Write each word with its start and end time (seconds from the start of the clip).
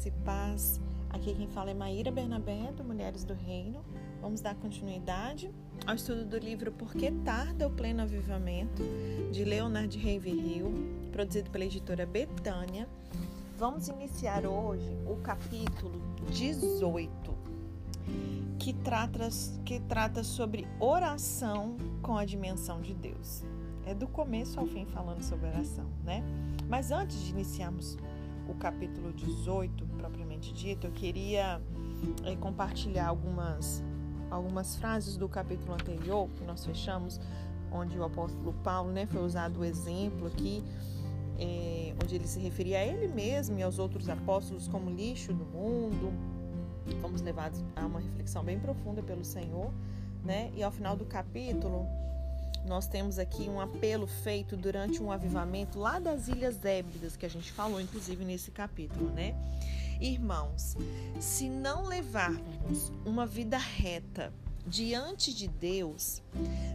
Graça 0.00 0.08
e 0.08 0.24
paz. 0.24 0.80
Aqui 1.10 1.34
quem 1.34 1.46
fala 1.46 1.72
é 1.72 1.74
Maíra 1.74 2.10
Bernabé, 2.10 2.72
do 2.74 2.82
Mulheres 2.82 3.22
do 3.22 3.34
Reino. 3.34 3.84
Vamos 4.22 4.40
dar 4.40 4.54
continuidade 4.54 5.50
ao 5.86 5.94
estudo 5.94 6.24
do 6.24 6.38
livro 6.38 6.72
Por 6.72 6.94
que 6.94 7.10
Tarda 7.10 7.66
o 7.66 7.70
Pleno 7.70 8.00
Avivamento, 8.00 8.82
de 9.30 9.44
Leonard 9.44 9.94
Ravenhill, 9.98 10.72
produzido 11.12 11.50
pela 11.50 11.66
editora 11.66 12.06
Betânia. 12.06 12.88
Vamos 13.58 13.88
iniciar 13.88 14.46
hoje 14.46 14.90
o 15.06 15.16
capítulo 15.16 16.00
18, 16.30 17.10
que 18.58 18.72
trata, 18.72 19.28
que 19.66 19.80
trata 19.80 20.24
sobre 20.24 20.66
oração 20.78 21.76
com 22.00 22.16
a 22.16 22.24
dimensão 22.24 22.80
de 22.80 22.94
Deus. 22.94 23.44
É 23.84 23.92
do 23.92 24.08
começo 24.08 24.58
ao 24.58 24.66
fim 24.66 24.86
falando 24.86 25.22
sobre 25.22 25.48
oração, 25.48 25.90
né? 26.04 26.22
Mas 26.70 26.90
antes 26.90 27.20
de 27.22 27.32
iniciarmos 27.32 27.98
o 28.50 28.54
capítulo 28.54 29.12
18, 29.12 29.86
propriamente 29.96 30.52
dito, 30.52 30.86
eu 30.88 30.90
queria 30.90 31.60
é, 32.24 32.34
compartilhar 32.36 33.06
algumas, 33.06 33.82
algumas 34.30 34.76
frases 34.76 35.16
do 35.16 35.28
capítulo 35.28 35.72
anterior 35.74 36.28
que 36.36 36.44
nós 36.44 36.64
fechamos, 36.66 37.20
onde 37.70 37.96
o 37.96 38.04
apóstolo 38.04 38.52
Paulo 38.64 38.90
né, 38.90 39.06
foi 39.06 39.22
usado 39.22 39.60
o 39.60 39.64
exemplo 39.64 40.26
aqui, 40.26 40.64
é, 41.38 41.94
onde 42.02 42.16
ele 42.16 42.26
se 42.26 42.40
referia 42.40 42.78
a 42.78 42.84
ele 42.84 43.06
mesmo 43.06 43.58
e 43.58 43.62
aos 43.62 43.78
outros 43.78 44.08
apóstolos 44.08 44.66
como 44.66 44.90
lixo 44.90 45.32
do 45.32 45.44
mundo. 45.44 46.12
Fomos 47.00 47.22
levados 47.22 47.62
a 47.76 47.86
uma 47.86 48.00
reflexão 48.00 48.42
bem 48.42 48.58
profunda 48.58 49.00
pelo 49.00 49.24
Senhor, 49.24 49.70
né? 50.24 50.50
E 50.56 50.62
ao 50.62 50.72
final 50.72 50.96
do 50.96 51.04
capítulo, 51.04 51.86
nós 52.66 52.86
temos 52.86 53.18
aqui 53.18 53.48
um 53.48 53.60
apelo 53.60 54.06
feito 54.06 54.56
durante 54.56 55.02
um 55.02 55.10
avivamento 55.10 55.78
lá 55.78 55.98
das 55.98 56.28
Ilhas 56.28 56.64
Hébridas, 56.64 57.16
que 57.16 57.26
a 57.26 57.30
gente 57.30 57.50
falou 57.52 57.80
inclusive 57.80 58.24
nesse 58.24 58.50
capítulo, 58.50 59.10
né? 59.10 59.34
Irmãos, 60.00 60.76
se 61.18 61.48
não 61.48 61.84
levarmos 61.84 62.92
uma 63.04 63.26
vida 63.26 63.58
reta 63.58 64.32
diante 64.66 65.34
de 65.34 65.48
Deus, 65.48 66.22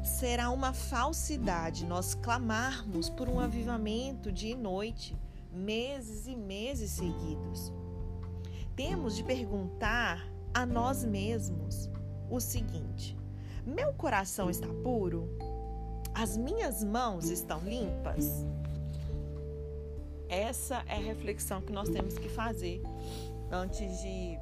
será 0.03 0.49
uma 0.49 0.73
falsidade 0.73 1.85
nós 1.85 2.13
clamarmos 2.13 3.09
por 3.09 3.29
um 3.29 3.39
avivamento 3.39 4.31
dia 4.31 4.53
e 4.53 4.57
noite, 4.57 5.15
meses 5.51 6.27
e 6.27 6.35
meses 6.35 6.91
seguidos. 6.91 7.71
Temos 8.75 9.15
de 9.15 9.23
perguntar 9.23 10.27
a 10.53 10.65
nós 10.65 11.03
mesmos 11.03 11.89
o 12.29 12.39
seguinte: 12.39 13.17
meu 13.65 13.93
coração 13.93 14.49
está 14.49 14.67
puro? 14.67 15.27
As 16.17 16.37
minhas 16.37 16.81
mãos 16.81 17.29
estão 17.29 17.59
limpas? 17.59 18.45
Essa 20.29 20.81
é 20.87 20.95
a 20.95 21.01
reflexão 21.01 21.61
que 21.61 21.73
nós 21.73 21.89
temos 21.89 22.17
que 22.17 22.29
fazer 22.29 22.81
antes 23.51 24.01
de 24.01 24.39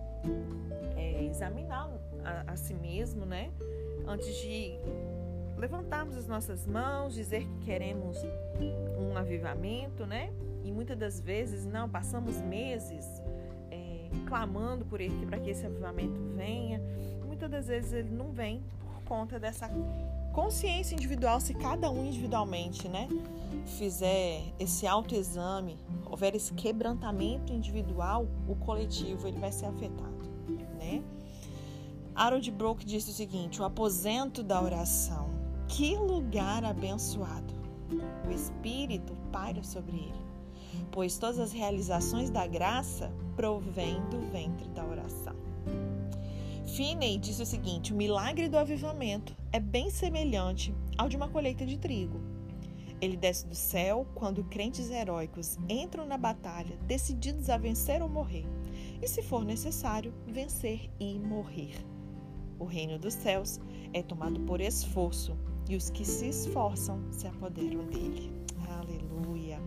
é, 0.96 1.26
examinar 1.26 1.90
a, 2.24 2.52
a 2.52 2.56
si 2.56 2.76
mesmo, 2.76 3.26
né? 3.26 3.52
Antes 4.08 4.36
de 4.38 4.78
levantarmos 5.58 6.16
as 6.16 6.28
nossas 6.28 6.68
mãos, 6.68 7.16
dizer 7.16 7.44
que 7.44 7.66
queremos 7.66 8.18
um 9.00 9.18
avivamento, 9.18 10.06
né? 10.06 10.32
E 10.64 10.72
muitas 10.72 10.98
das 10.98 11.20
vezes 11.20 11.66
não, 11.66 11.90
passamos 11.90 12.40
meses 12.40 13.04
é, 13.72 14.10
clamando 14.28 14.86
por 14.86 15.02
ele 15.02 15.26
para 15.26 15.40
que 15.40 15.50
esse 15.50 15.66
avivamento 15.66 16.22
venha. 16.36 16.80
Muitas 17.26 17.50
das 17.50 17.68
vezes 17.68 17.94
ele 17.94 18.12
não 18.12 18.32
vem 18.32 18.64
por 18.80 19.04
conta 19.06 19.40
dessa 19.40 19.68
consciência 20.34 20.96
individual, 20.96 21.40
se 21.40 21.54
cada 21.54 21.90
um 21.90 22.06
individualmente, 22.06 22.90
né, 22.90 23.08
fizer 23.78 24.42
esse 24.60 24.86
autoexame, 24.86 25.78
houver 26.06 26.36
esse 26.36 26.54
quebrantamento 26.54 27.54
individual, 27.54 28.28
o 28.48 28.56
coletivo 28.56 29.28
ele 29.28 29.40
vai 29.40 29.52
ser 29.52 29.68
afetado, 29.68 30.30
né? 30.78 31.02
Harold 32.16 32.50
Brook 32.52 32.86
disse 32.86 33.12
o 33.12 33.14
seguinte: 33.14 33.62
o 33.62 33.66
aposento 33.66 34.44
da 34.44 34.62
oração, 34.62 35.30
que 35.68 35.96
lugar 35.96 36.66
abençoado! 36.66 37.54
O 38.28 38.32
Espírito 38.32 39.14
paira 39.32 39.64
sobre 39.64 39.96
ele, 39.96 40.26
pois 40.92 41.18
todas 41.18 41.40
as 41.40 41.52
realizações 41.52 42.30
da 42.30 42.46
graça 42.48 43.12
provêm 43.36 44.02
do 44.10 44.20
ventre 44.32 44.68
da 44.70 44.84
oração. 44.84 45.36
Finney 46.74 47.20
disse 47.20 47.44
o 47.44 47.46
seguinte: 47.46 47.94
o 47.94 47.96
milagre 47.96 48.50
do 48.50 48.58
avivamento 48.58 49.36
é 49.52 49.60
bem 49.60 49.92
semelhante 49.92 50.74
ao 50.98 51.08
de 51.08 51.16
uma 51.16 51.30
colheita 51.30 51.64
de 51.68 51.78
trigo. 51.78 52.20
Ele 53.00 53.16
desce 53.16 53.46
do 53.46 53.54
céu 53.54 54.08
quando 54.16 54.44
crentes 54.46 54.90
heróicos 54.90 55.56
entram 55.70 56.04
na 56.04 56.18
batalha, 56.18 56.76
decididos 56.88 57.48
a 57.48 57.58
vencer 57.58 58.02
ou 58.02 58.10
morrer, 58.10 58.48
e, 59.00 59.08
se 59.08 59.22
for 59.22 59.46
necessário, 59.46 60.12
vencer 60.26 60.90
e 61.00 61.20
morrer. 61.20 61.76
O 62.58 62.66
reino 62.66 62.98
dos 62.98 63.14
céus 63.14 63.60
é 63.94 64.02
tomado 64.02 64.40
por 64.40 64.60
esforço, 64.60 65.38
e 65.70 65.76
os 65.76 65.92
que 65.92 66.04
se 66.04 66.28
esforçam 66.30 67.04
se 67.12 67.28
apoderam 67.28 67.86
dele. 67.86 68.34
Aleluia. 68.68 69.62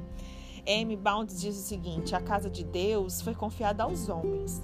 M. 0.65 0.97
Bounds 0.97 1.41
diz 1.41 1.57
o 1.57 1.63
seguinte: 1.63 2.17
a 2.17 2.21
casa 2.21 2.51
de 2.51 2.65
Deus 2.65 3.21
foi 3.21 3.35
confiada 3.35 3.85
aos 3.85 4.09
homens 4.09 4.61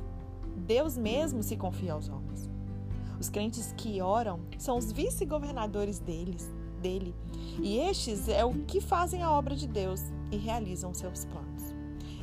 Deus 0.63 0.97
mesmo 0.97 1.43
se 1.43 1.57
confia 1.57 1.93
aos 1.93 2.09
homens. 2.09 2.22
Os 3.22 3.31
crentes 3.31 3.72
que 3.77 4.03
oram 4.03 4.41
são 4.59 4.77
os 4.77 4.91
vice-governadores 4.91 6.00
deles, 6.00 6.50
dele, 6.81 7.15
e 7.62 7.78
estes 7.78 8.28
é 8.28 8.44
o 8.44 8.53
que 8.65 8.81
fazem 8.81 9.22
a 9.22 9.31
obra 9.31 9.55
de 9.55 9.69
Deus 9.69 10.00
e 10.33 10.37
realizam 10.37 10.93
seus 10.93 11.25
planos. 11.27 11.62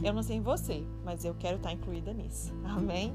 Eu 0.03 0.11
não 0.11 0.21
sei 0.21 0.35
em 0.35 0.41
você, 0.41 0.85
mas 1.05 1.23
eu 1.23 1.33
quero 1.35 1.55
estar 1.55 1.71
incluída 1.71 2.11
nisso. 2.11 2.53
Amém? 2.67 3.13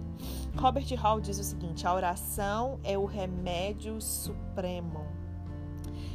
Robert 0.56 0.86
Hall 0.96 1.20
diz 1.20 1.38
o 1.38 1.44
seguinte: 1.44 1.86
a 1.86 1.92
oração 1.92 2.80
é 2.82 2.96
o 2.96 3.04
remédio 3.04 4.00
supremo. 4.00 5.06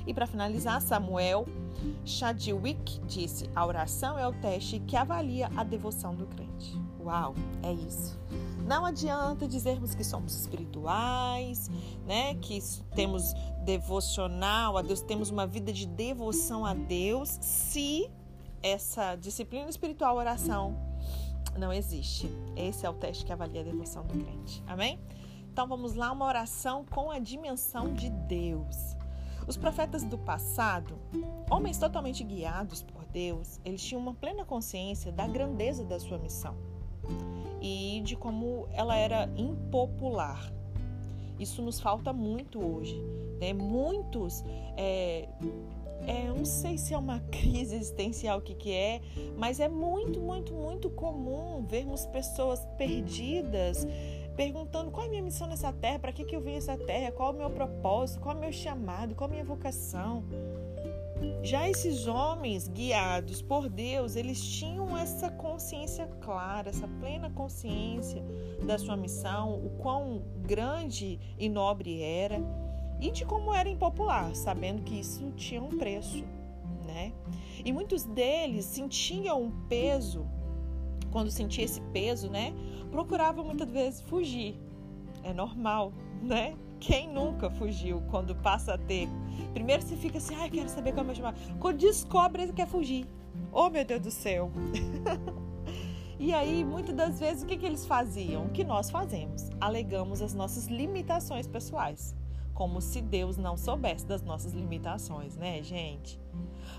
E 0.08 0.12
para 0.12 0.26
finalizar, 0.26 0.82
Samuel 0.82 1.46
Chadwick 2.04 3.00
disse: 3.02 3.48
a 3.56 3.64
oração 3.64 4.18
é 4.18 4.28
o 4.28 4.34
teste 4.34 4.80
que 4.80 4.98
avalia 4.98 5.52
a 5.56 5.64
devoção 5.64 6.16
do 6.16 6.26
crente. 6.26 6.76
Uau, 7.00 7.36
é 7.62 7.72
isso. 7.72 8.20
Não 8.70 8.86
adianta 8.86 9.48
dizermos 9.48 9.96
que 9.96 10.04
somos 10.04 10.40
espirituais, 10.40 11.72
né? 12.06 12.36
Que 12.36 12.60
temos 12.94 13.34
devocional 13.66 14.78
a 14.78 14.84
Deus, 14.84 15.02
temos 15.02 15.32
uma 15.32 15.48
vida 15.48 15.74
de 15.74 15.88
devoção 15.88 16.64
a 16.64 16.76
Deus, 16.76 17.30
se 17.42 18.08
essa 18.62 19.16
disciplina 19.16 19.68
espiritual, 19.72 20.18
oração, 20.18 20.78
não 21.58 21.74
existe. 21.74 22.30
Esse 22.56 22.86
é 22.86 22.90
o 22.92 22.94
teste 22.94 23.26
que 23.26 23.34
avalia 23.34 23.62
a 23.62 23.64
devoção 23.64 24.06
do 24.06 24.14
crente. 24.24 24.64
Amém? 24.68 25.00
Então 25.52 25.68
vamos 25.68 25.96
lá, 25.96 26.12
uma 26.12 26.28
oração 26.28 26.86
com 26.86 27.10
a 27.10 27.18
dimensão 27.18 27.92
de 27.96 28.12
Deus. 28.12 28.96
Os 29.48 29.58
profetas 29.58 30.04
do 30.04 30.20
passado, 30.20 30.94
homens 31.50 31.80
totalmente 31.80 32.24
guiados 32.24 32.84
por 32.84 33.04
Deus, 33.06 33.60
eles 33.66 33.82
tinham 33.82 34.00
uma 34.00 34.14
plena 34.14 34.46
consciência 34.46 35.12
da 35.12 35.26
grandeza 35.26 35.84
da 35.84 36.00
sua 36.00 36.20
missão 36.20 36.56
e 37.62 38.02
de 38.04 38.16
como 38.16 38.68
ela 38.74 38.96
era 38.96 39.30
impopular. 39.36 40.52
Isso 41.40 41.62
nos 41.62 41.80
falta 41.80 42.12
muito 42.12 42.60
hoje. 42.60 43.02
Né? 43.40 43.54
Muitos, 43.54 44.44
é, 44.76 45.28
é, 46.06 46.28
não 46.28 46.44
sei 46.46 46.78
se 46.78 46.94
é 46.94 46.98
uma 46.98 47.20
crise 47.32 47.76
existencial 47.76 48.40
o 48.40 48.42
que, 48.42 48.54
que 48.54 48.72
é, 48.72 49.02
mas 49.38 49.60
é 49.60 49.70
muito, 49.70 50.20
muito, 50.20 50.54
muito 50.54 50.90
comum 50.90 51.66
vermos 51.68 52.06
pessoas 52.08 52.66
perdidas 52.78 53.88
perguntando 54.40 54.90
qual 54.90 55.04
é 55.04 55.08
a 55.08 55.10
minha 55.10 55.22
missão 55.22 55.48
nessa 55.48 55.74
terra, 55.74 56.00
para 56.00 56.14
que, 56.14 56.24
que 56.24 56.34
eu 56.34 56.40
vim 56.40 56.54
essa 56.54 56.78
terra, 56.78 57.12
qual 57.12 57.34
é 57.34 57.36
o 57.36 57.38
meu 57.40 57.50
propósito, 57.50 58.22
qual 58.22 58.36
é 58.36 58.38
o 58.38 58.42
meu 58.42 58.54
chamado, 58.54 59.14
qual 59.14 59.30
é 59.30 59.32
a 59.32 59.34
minha 59.34 59.44
vocação. 59.44 60.24
Já 61.44 61.70
esses 61.70 62.08
homens 62.08 62.68
guiados 62.68 63.42
por 63.42 63.70
Deus, 63.70 64.16
eles 64.16 64.42
tinham 64.42 64.98
essa 64.98 65.30
consciência 65.30 66.08
clara, 66.22 66.70
essa 66.70 66.88
plena 66.88 67.30
consciência 67.30 68.24
da 68.66 68.78
sua 68.78 68.96
missão, 68.96 69.56
o 69.56 69.70
quão 69.78 70.22
grande 70.46 71.20
e 71.38 71.50
nobre 71.50 72.02
era 72.02 72.40
e 73.00 73.12
de 73.12 73.26
como 73.26 73.54
era 73.54 73.70
impopular, 73.70 74.36
sabendo 74.36 74.82
que 74.84 75.00
isso 75.00 75.32
tinha 75.32 75.62
um 75.62 75.70
preço, 75.70 76.24
né? 76.86 77.14
E 77.64 77.72
muitos 77.72 78.04
deles 78.04 78.66
sentiam 78.66 79.44
um 79.44 79.52
peso, 79.68 80.26
quando 81.12 81.32
sentia 81.32 81.64
esse 81.64 81.82
peso, 81.94 82.30
né? 82.30 82.54
Procuravam 82.92 83.46
muitas 83.46 83.70
vezes 83.70 84.02
fugir. 84.02 84.60
É 85.24 85.34
normal, 85.34 85.94
né? 86.22 86.56
Quem 86.80 87.10
nunca 87.10 87.50
fugiu 87.50 88.02
quando 88.10 88.34
passa 88.36 88.76
a 88.76 88.78
ter? 88.78 89.08
Primeiro 89.54 89.84
você 89.84 89.98
fica 89.98 90.18
assim, 90.18 90.36
ai, 90.36 90.50
quero 90.50 90.70
saber 90.70 90.94
como 90.94 91.12
é 91.12 91.16
chamar. 91.16 91.36
Quando 91.60 91.78
descobre, 91.78 92.44
ele 92.44 92.54
quer 92.54 92.68
fugir. 92.68 93.06
Oh, 93.52 93.70
meu 93.70 93.84
Deus 93.84 94.02
do 94.02 94.12
céu. 94.12 94.52
e 96.18 96.34
aí, 96.34 96.64
muitas 96.64 96.96
das 96.96 97.20
vezes, 97.20 97.44
o 97.44 97.46
que, 97.46 97.58
que 97.58 97.66
eles 97.66 97.86
faziam? 97.86 98.46
O 98.46 98.50
que 98.50 98.64
nós 98.64 98.90
fazemos? 98.90 99.50
Alegamos 99.60 100.22
as 100.22 100.34
nossas 100.34 100.68
limitações 100.68 101.48
pessoais. 101.48 102.16
como 102.54 102.82
se 102.82 103.02
Deus 103.02 103.38
não 103.38 103.56
soubesse 103.56 104.06
das 104.06 104.22
nossas 104.22 104.52
limitações, 104.52 105.38
né, 105.38 105.64
gente? 105.64 106.20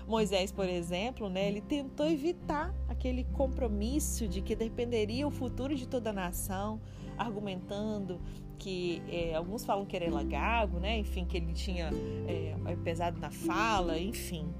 Moisés, 0.07 0.51
por 0.51 0.69
exemplo, 0.69 1.27
né, 1.27 1.47
ele 1.47 1.59
tentou 1.59 2.05
evitar 2.05 2.71
aquele 2.87 3.23
compromisso 3.23 4.27
de 4.27 4.43
que 4.43 4.55
dependeria 4.55 5.27
o 5.27 5.31
futuro 5.31 5.75
de 5.75 5.87
toda 5.87 6.11
a 6.11 6.13
nação, 6.13 6.79
argumentando 7.17 8.21
que 8.61 9.01
é, 9.09 9.33
alguns 9.33 9.65
falam 9.65 9.87
que 9.87 9.95
era 9.95 10.23
gago, 10.23 10.79
né? 10.79 10.99
Enfim, 10.99 11.25
que 11.25 11.35
ele 11.35 11.51
tinha 11.51 11.89
é, 12.27 12.55
pesado 12.83 13.19
na 13.19 13.31
fala, 13.31 13.97
enfim. 13.99 14.53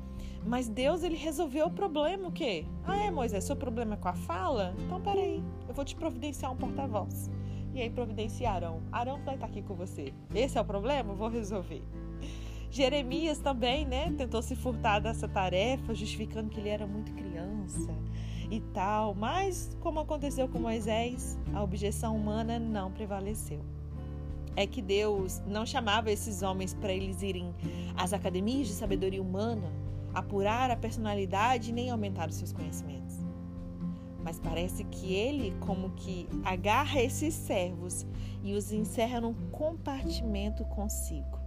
Mas 0.43 0.67
Deus 0.67 1.03
ele 1.03 1.15
resolveu 1.15 1.67
o 1.67 1.69
problema 1.69 2.27
o 2.27 2.31
quê? 2.31 2.65
Ah, 2.83 2.97
é, 2.97 3.11
Moisés, 3.11 3.43
seu 3.43 3.55
problema 3.55 3.93
é 3.93 3.97
com 3.97 4.07
a 4.07 4.13
fala? 4.13 4.73
Então 4.79 4.99
peraí, 4.99 5.43
eu 5.67 5.75
vou 5.75 5.85
te 5.85 5.95
providenciar 5.95 6.51
um 6.51 6.57
porta-voz. 6.57 7.29
E 7.75 7.79
aí 7.79 7.91
providenciaram. 7.91 8.81
Arão 8.91 9.23
vai 9.23 9.35
estar 9.35 9.45
aqui 9.45 9.61
com 9.61 9.75
você. 9.75 10.11
Esse 10.33 10.57
é 10.57 10.61
o 10.61 10.65
problema? 10.65 11.13
Vou 11.13 11.29
resolver. 11.29 11.83
Jeremias 12.71 13.37
também, 13.37 13.85
né, 13.85 14.11
tentou 14.17 14.41
se 14.41 14.55
furtar 14.55 14.99
dessa 14.99 15.27
tarefa, 15.27 15.93
justificando 15.93 16.49
que 16.49 16.59
ele 16.59 16.69
era 16.69 16.87
muito 16.87 17.13
criança 17.13 17.93
e 18.49 18.59
tal. 18.73 19.13
Mas, 19.13 19.77
como 19.79 19.99
aconteceu 19.99 20.49
com 20.49 20.57
Moisés, 20.57 21.37
a 21.53 21.61
objeção 21.61 22.15
humana 22.15 22.57
não 22.57 22.91
prevaleceu. 22.91 23.63
É 24.55 24.67
que 24.67 24.81
Deus 24.81 25.41
não 25.47 25.65
chamava 25.65 26.11
esses 26.11 26.41
homens 26.41 26.73
para 26.73 26.93
eles 26.93 27.21
irem 27.21 27.53
às 27.95 28.13
academias 28.13 28.67
de 28.67 28.73
sabedoria 28.73 29.21
humana, 29.21 29.71
apurar 30.13 30.69
a 30.69 30.75
personalidade 30.75 31.71
nem 31.71 31.89
aumentar 31.89 32.29
os 32.29 32.35
seus 32.35 32.51
conhecimentos. 32.51 33.15
Mas 34.23 34.39
parece 34.39 34.83
que 34.83 35.13
ele, 35.13 35.55
como 35.61 35.91
que 35.91 36.27
agarra 36.43 37.01
esses 37.01 37.33
servos 37.33 38.05
e 38.43 38.53
os 38.53 38.71
encerra 38.71 39.21
num 39.21 39.33
compartimento 39.51 40.63
consigo. 40.65 41.39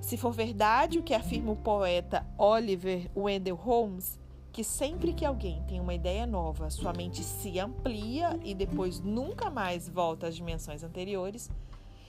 Se 0.00 0.16
for 0.16 0.32
verdade 0.32 0.98
o 0.98 1.02
que 1.02 1.14
afirma 1.14 1.52
o 1.52 1.56
poeta 1.56 2.26
Oliver 2.36 3.10
Wendell 3.16 3.56
Holmes, 3.56 4.20
que 4.52 4.62
sempre 4.62 5.14
que 5.14 5.24
alguém 5.24 5.62
tem 5.66 5.80
uma 5.80 5.94
ideia 5.94 6.26
nova, 6.26 6.68
sua 6.68 6.92
mente 6.92 7.24
se 7.24 7.58
amplia 7.58 8.38
e 8.44 8.54
depois 8.54 9.00
nunca 9.00 9.48
mais 9.48 9.88
volta 9.88 10.26
às 10.26 10.36
dimensões 10.36 10.82
anteriores, 10.82 11.50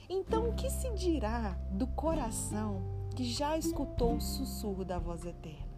então 0.08 0.48
o 0.48 0.54
que 0.54 0.70
se 0.70 0.90
dirá 0.90 1.56
do 1.70 1.86
coração 1.86 2.82
que 3.14 3.24
já 3.24 3.56
escutou 3.56 4.16
o 4.16 4.20
sussurro 4.20 4.84
da 4.84 4.98
voz 4.98 5.24
eterna? 5.24 5.74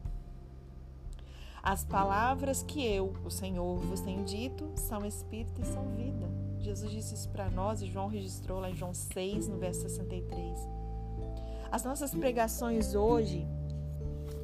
As 1.63 1.85
palavras 1.85 2.63
que 2.63 2.85
eu, 2.87 3.13
o 3.25 3.31
Senhor, 3.31 3.79
vos 3.81 4.01
tenho 4.01 4.25
dito 4.25 4.71
são 4.77 5.05
espírito 5.05 5.61
e 5.61 5.65
são 5.65 5.89
vida. 5.97 6.31
Jesus 6.61 6.93
disse 6.93 7.15
isso 7.15 7.29
para 7.29 7.51
nós 7.51 7.83
e 7.83 7.87
João 7.87 8.09
registrou 8.09 8.61
lá 8.61 8.71
em 8.71 8.75
João 8.75 8.95
6, 8.95 9.49
no 9.49 9.59
verso 9.59 9.81
63. 9.83 10.59
As 11.71 11.85
nossas 11.85 12.15
pregações 12.15 12.95
hoje, 12.95 13.47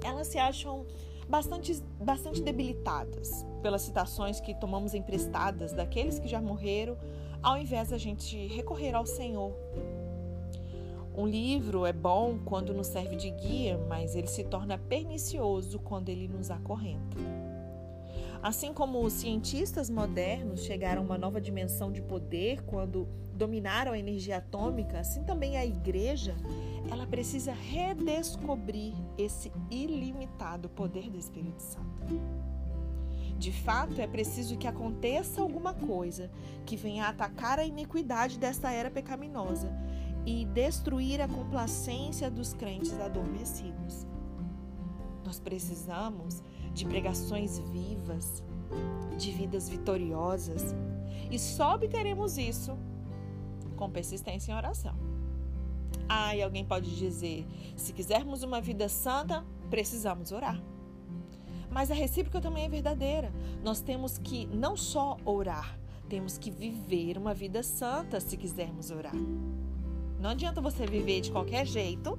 elas 0.05 0.27
se 0.27 0.39
acham 0.39 0.85
bastante, 1.29 1.81
bastante 2.01 2.43
debilitadas 2.43 3.47
pelas 3.63 3.83
citações 3.83 4.41
que 4.41 4.55
tomamos 4.55 4.93
emprestadas 4.93 5.73
daqueles 5.73 6.19
que 6.19 6.29
já 6.29 6.41
morreram, 6.41 6.97
ao 7.43 7.59
invés 7.59 7.91
da 7.91 7.99
gente 7.99 8.47
recorrer 8.49 8.95
ao 8.95 9.05
Senhor 9.05 9.53
um 11.15 11.27
livro 11.27 11.85
é 11.85 11.93
bom 11.93 12.39
quando 12.43 12.73
nos 12.73 12.87
serve 12.87 13.17
de 13.17 13.31
guia, 13.31 13.77
mas 13.87 14.17
ele 14.17 14.27
se 14.27 14.45
torna 14.45 14.79
pernicioso 14.79 15.79
quando 15.79 16.09
ele 16.09 16.27
nos 16.27 16.51
acorrenta. 16.51 17.19
Assim 18.43 18.73
como 18.73 19.05
os 19.05 19.13
cientistas 19.13 19.91
modernos 19.91 20.65
chegaram 20.65 21.03
a 21.03 21.05
uma 21.05 21.19
nova 21.19 21.39
dimensão 21.39 21.93
de 21.93 22.01
poder 22.01 22.63
quando 22.63 23.07
dominaram 23.35 23.93
a 23.93 23.99
energia 23.99 24.39
atômica, 24.39 25.01
assim 25.01 25.23
também 25.23 25.59
a 25.59 25.67
igreja, 25.67 26.35
ela 26.91 27.07
precisa 27.07 27.53
redescobrir 27.53 28.95
esse 29.19 29.53
ilimitado 29.71 30.71
poder 30.71 31.11
do 31.11 31.19
Espírito 31.19 31.61
Santo. 31.61 32.03
De 33.39 33.53
fato, 33.53 34.01
é 34.01 34.07
preciso 34.07 34.57
que 34.57 34.67
aconteça 34.67 35.41
alguma 35.41 35.75
coisa 35.75 36.31
que 36.65 36.77
venha 36.77 37.09
atacar 37.09 37.59
a 37.59 37.65
iniquidade 37.65 38.39
desta 38.39 38.71
era 38.71 38.91
pecaminosa 38.91 39.69
e 40.25 40.45
destruir 40.47 41.21
a 41.21 41.29
complacência 41.29 42.31
dos 42.31 42.53
crentes 42.53 42.99
adormecidos. 43.01 44.07
Nós 45.25 45.41
precisamos 45.41 46.43
de 46.73 46.87
pregações 46.87 47.59
vivas, 47.59 48.43
de 49.19 49.33
vidas 49.33 49.69
vitoriosas, 49.69 50.75
e 51.31 51.39
só 51.39 51.75
obteremos 51.75 52.39
isso 52.39 52.79
com 53.77 53.91
persistência 53.91 54.53
em 54.53 54.55
oração. 54.55 54.95
Ah, 56.09 56.37
e 56.37 56.43
alguém 56.43 56.65
pode 56.65 56.95
dizer: 56.97 57.47
se 57.77 57.93
quisermos 57.93 58.43
uma 58.43 58.61
vida 58.61 58.89
santa, 58.89 59.45
precisamos 59.71 60.33
orar. 60.33 60.61
Mas 61.73 61.91
a 61.91 61.95
recíproca 61.95 62.41
também 62.41 62.67
é 62.67 62.69
verdadeira. 62.69 63.33
Nós 63.65 63.81
temos 63.81 64.19
que 64.19 64.47
não 64.47 64.77
só 64.77 65.17
orar, 65.25 65.79
temos 66.09 66.37
que 66.37 66.51
viver 66.51 67.17
uma 67.17 67.33
vida 67.33 67.63
santa 67.63 68.21
se 68.21 68.37
quisermos 68.37 68.91
orar. 68.91 69.15
Não 70.21 70.31
adianta 70.31 70.61
você 70.61 70.87
viver 70.87 71.23
de 71.23 71.33
qualquer 71.33 71.67
jeito 71.67 72.19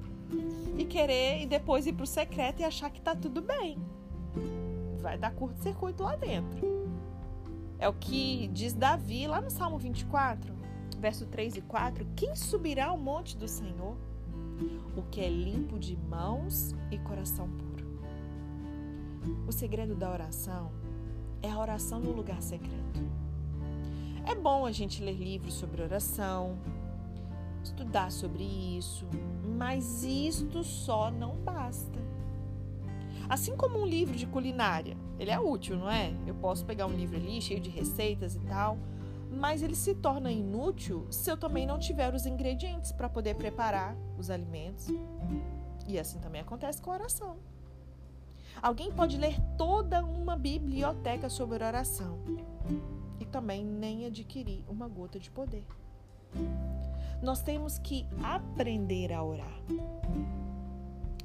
e 0.76 0.84
querer 0.84 1.42
e 1.42 1.46
depois 1.46 1.86
ir 1.86 1.92
pro 1.92 2.06
secreto 2.06 2.60
e 2.60 2.64
achar 2.64 2.90
que 2.90 3.00
tá 3.00 3.14
tudo 3.14 3.40
bem. 3.40 3.78
Vai 4.98 5.16
dar 5.16 5.32
curto-circuito 5.32 6.02
lá 6.02 6.16
dentro. 6.16 6.84
É 7.78 7.88
o 7.88 7.92
que 7.92 8.48
diz 8.48 8.74
Davi 8.74 9.28
lá 9.28 9.40
no 9.40 9.50
Salmo 9.50 9.78
24, 9.78 10.52
verso 10.98 11.26
3 11.26 11.58
e 11.58 11.60
4: 11.60 12.06
Quem 12.16 12.34
subirá 12.34 12.86
ao 12.86 12.98
monte 12.98 13.36
do 13.36 13.46
Senhor? 13.46 13.96
O 14.96 15.02
que 15.02 15.20
é 15.20 15.28
limpo 15.28 15.78
de 15.78 15.96
mãos 15.96 16.74
e 16.90 16.98
coração 16.98 17.48
puro. 17.48 17.63
O 19.46 19.52
segredo 19.52 19.94
da 19.94 20.10
oração 20.10 20.70
é 21.42 21.50
a 21.50 21.58
oração 21.58 22.00
no 22.00 22.12
lugar 22.12 22.40
secreto. 22.42 23.00
É 24.26 24.34
bom 24.34 24.64
a 24.64 24.72
gente 24.72 25.02
ler 25.02 25.16
livros 25.16 25.54
sobre 25.54 25.82
oração, 25.82 26.58
estudar 27.62 28.10
sobre 28.10 28.42
isso, 28.42 29.06
mas 29.56 30.02
isto 30.02 30.64
só 30.64 31.10
não 31.10 31.36
basta. 31.36 31.98
Assim 33.28 33.56
como 33.56 33.78
um 33.78 33.86
livro 33.86 34.16
de 34.16 34.26
culinária, 34.26 34.96
ele 35.18 35.30
é 35.30 35.38
útil, 35.38 35.76
não 35.76 35.90
é? 35.90 36.14
Eu 36.26 36.34
posso 36.34 36.64
pegar 36.64 36.86
um 36.86 36.92
livro 36.92 37.16
ali 37.16 37.40
cheio 37.40 37.60
de 37.60 37.70
receitas 37.70 38.34
e 38.34 38.40
tal, 38.40 38.78
mas 39.30 39.62
ele 39.62 39.74
se 39.74 39.94
torna 39.94 40.30
inútil 40.30 41.06
se 41.10 41.30
eu 41.30 41.36
também 41.36 41.66
não 41.66 41.78
tiver 41.78 42.14
os 42.14 42.26
ingredientes 42.26 42.92
para 42.92 43.08
poder 43.08 43.34
preparar 43.34 43.96
os 44.18 44.30
alimentos. 44.30 44.86
E 45.86 45.98
assim 45.98 46.18
também 46.18 46.40
acontece 46.40 46.80
com 46.80 46.90
a 46.90 46.94
oração. 46.94 47.36
Alguém 48.62 48.90
pode 48.90 49.16
ler 49.16 49.36
toda 49.56 50.04
uma 50.04 50.36
biblioteca 50.36 51.28
sobre 51.28 51.62
oração 51.62 52.18
e 53.20 53.24
também 53.24 53.64
nem 53.64 54.06
adquirir 54.06 54.64
uma 54.68 54.88
gota 54.88 55.18
de 55.18 55.30
poder. 55.30 55.66
Nós 57.22 57.42
temos 57.42 57.78
que 57.78 58.06
aprender 58.22 59.12
a 59.12 59.22
orar. 59.22 59.60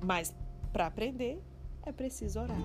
Mas 0.02 0.34
para 0.72 0.88
aprender 0.88 1.42
é 1.84 1.92
preciso 1.92 2.40
orar. 2.40 2.62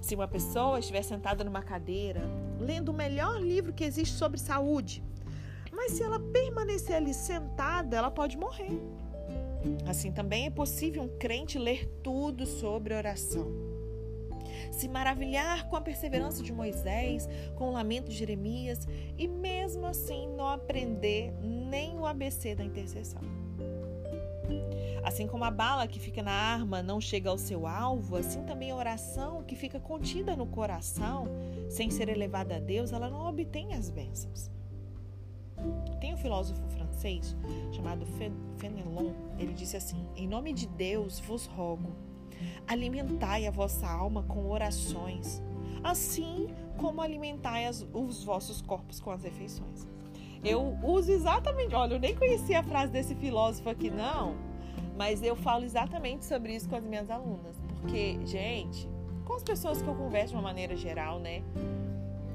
Se 0.00 0.14
uma 0.14 0.28
pessoa 0.28 0.78
estiver 0.78 1.02
sentada 1.02 1.42
numa 1.42 1.62
cadeira, 1.62 2.22
lendo 2.60 2.90
o 2.90 2.94
melhor 2.94 3.40
livro 3.40 3.72
que 3.72 3.84
existe 3.84 4.14
sobre 4.14 4.38
saúde, 4.38 5.02
mas 5.72 5.92
se 5.92 6.02
ela 6.02 6.18
permanecer 6.18 6.96
ali 6.96 7.12
sentada, 7.12 7.96
ela 7.96 8.10
pode 8.10 8.38
morrer. 8.38 8.80
Assim 9.86 10.12
também 10.12 10.46
é 10.46 10.50
possível 10.50 11.02
um 11.02 11.18
crente 11.18 11.58
ler 11.58 11.86
tudo 12.02 12.46
sobre 12.46 12.94
oração 12.94 13.76
se 14.70 14.88
maravilhar 14.88 15.68
com 15.68 15.76
a 15.76 15.80
perseverança 15.80 16.42
de 16.42 16.52
Moisés, 16.52 17.28
com 17.56 17.68
o 17.68 17.72
lamento 17.72 18.10
de 18.10 18.16
Jeremias 18.16 18.86
e 19.16 19.26
mesmo 19.26 19.86
assim 19.86 20.28
não 20.28 20.48
aprender 20.48 21.32
nem 21.42 21.98
o 21.98 22.06
ABC 22.06 22.54
da 22.54 22.64
intercessão. 22.64 23.22
Assim 25.02 25.26
como 25.26 25.44
a 25.44 25.50
bala 25.50 25.86
que 25.86 26.00
fica 26.00 26.22
na 26.22 26.32
arma 26.32 26.82
não 26.82 27.00
chega 27.00 27.30
ao 27.30 27.38
seu 27.38 27.66
alvo, 27.66 28.16
assim 28.16 28.42
também 28.42 28.70
a 28.70 28.76
oração 28.76 29.42
que 29.44 29.54
fica 29.54 29.78
contida 29.78 30.36
no 30.36 30.46
coração, 30.46 31.26
sem 31.68 31.90
ser 31.90 32.08
elevada 32.08 32.56
a 32.56 32.58
Deus, 32.58 32.92
ela 32.92 33.08
não 33.08 33.28
obtém 33.28 33.72
as 33.72 33.88
bênçãos. 33.88 34.50
Tem 36.00 36.14
um 36.14 36.16
filósofo 36.16 36.60
francês 36.68 37.36
chamado 37.72 38.06
Fenelon, 38.56 39.12
ele 39.38 39.52
disse 39.52 39.76
assim: 39.76 40.06
Em 40.16 40.26
nome 40.26 40.52
de 40.52 40.66
Deus 40.66 41.20
vos 41.20 41.46
rogo, 41.46 41.92
Alimentai 42.66 43.46
a 43.46 43.50
vossa 43.50 43.86
alma 43.88 44.22
com 44.24 44.50
orações, 44.50 45.42
assim 45.82 46.48
como 46.76 47.00
alimentai 47.00 47.66
as, 47.66 47.86
os 47.92 48.24
vossos 48.24 48.60
corpos 48.60 49.00
com 49.00 49.10
as 49.10 49.22
refeições. 49.22 49.86
Eu 50.44 50.76
uso 50.82 51.10
exatamente, 51.10 51.74
olha, 51.74 51.94
eu 51.94 52.00
nem 52.00 52.14
conhecia 52.14 52.60
a 52.60 52.62
frase 52.62 52.92
desse 52.92 53.14
filósofo 53.14 53.68
aqui, 53.68 53.90
não, 53.90 54.36
mas 54.96 55.22
eu 55.22 55.34
falo 55.34 55.64
exatamente 55.64 56.24
sobre 56.24 56.54
isso 56.54 56.68
com 56.68 56.76
as 56.76 56.84
minhas 56.84 57.08
alunas, 57.08 57.56
porque, 57.80 58.18
gente, 58.26 58.88
com 59.24 59.34
as 59.34 59.42
pessoas 59.42 59.80
que 59.80 59.88
eu 59.88 59.94
converso 59.94 60.30
de 60.30 60.34
uma 60.34 60.42
maneira 60.42 60.76
geral, 60.76 61.18
né, 61.18 61.42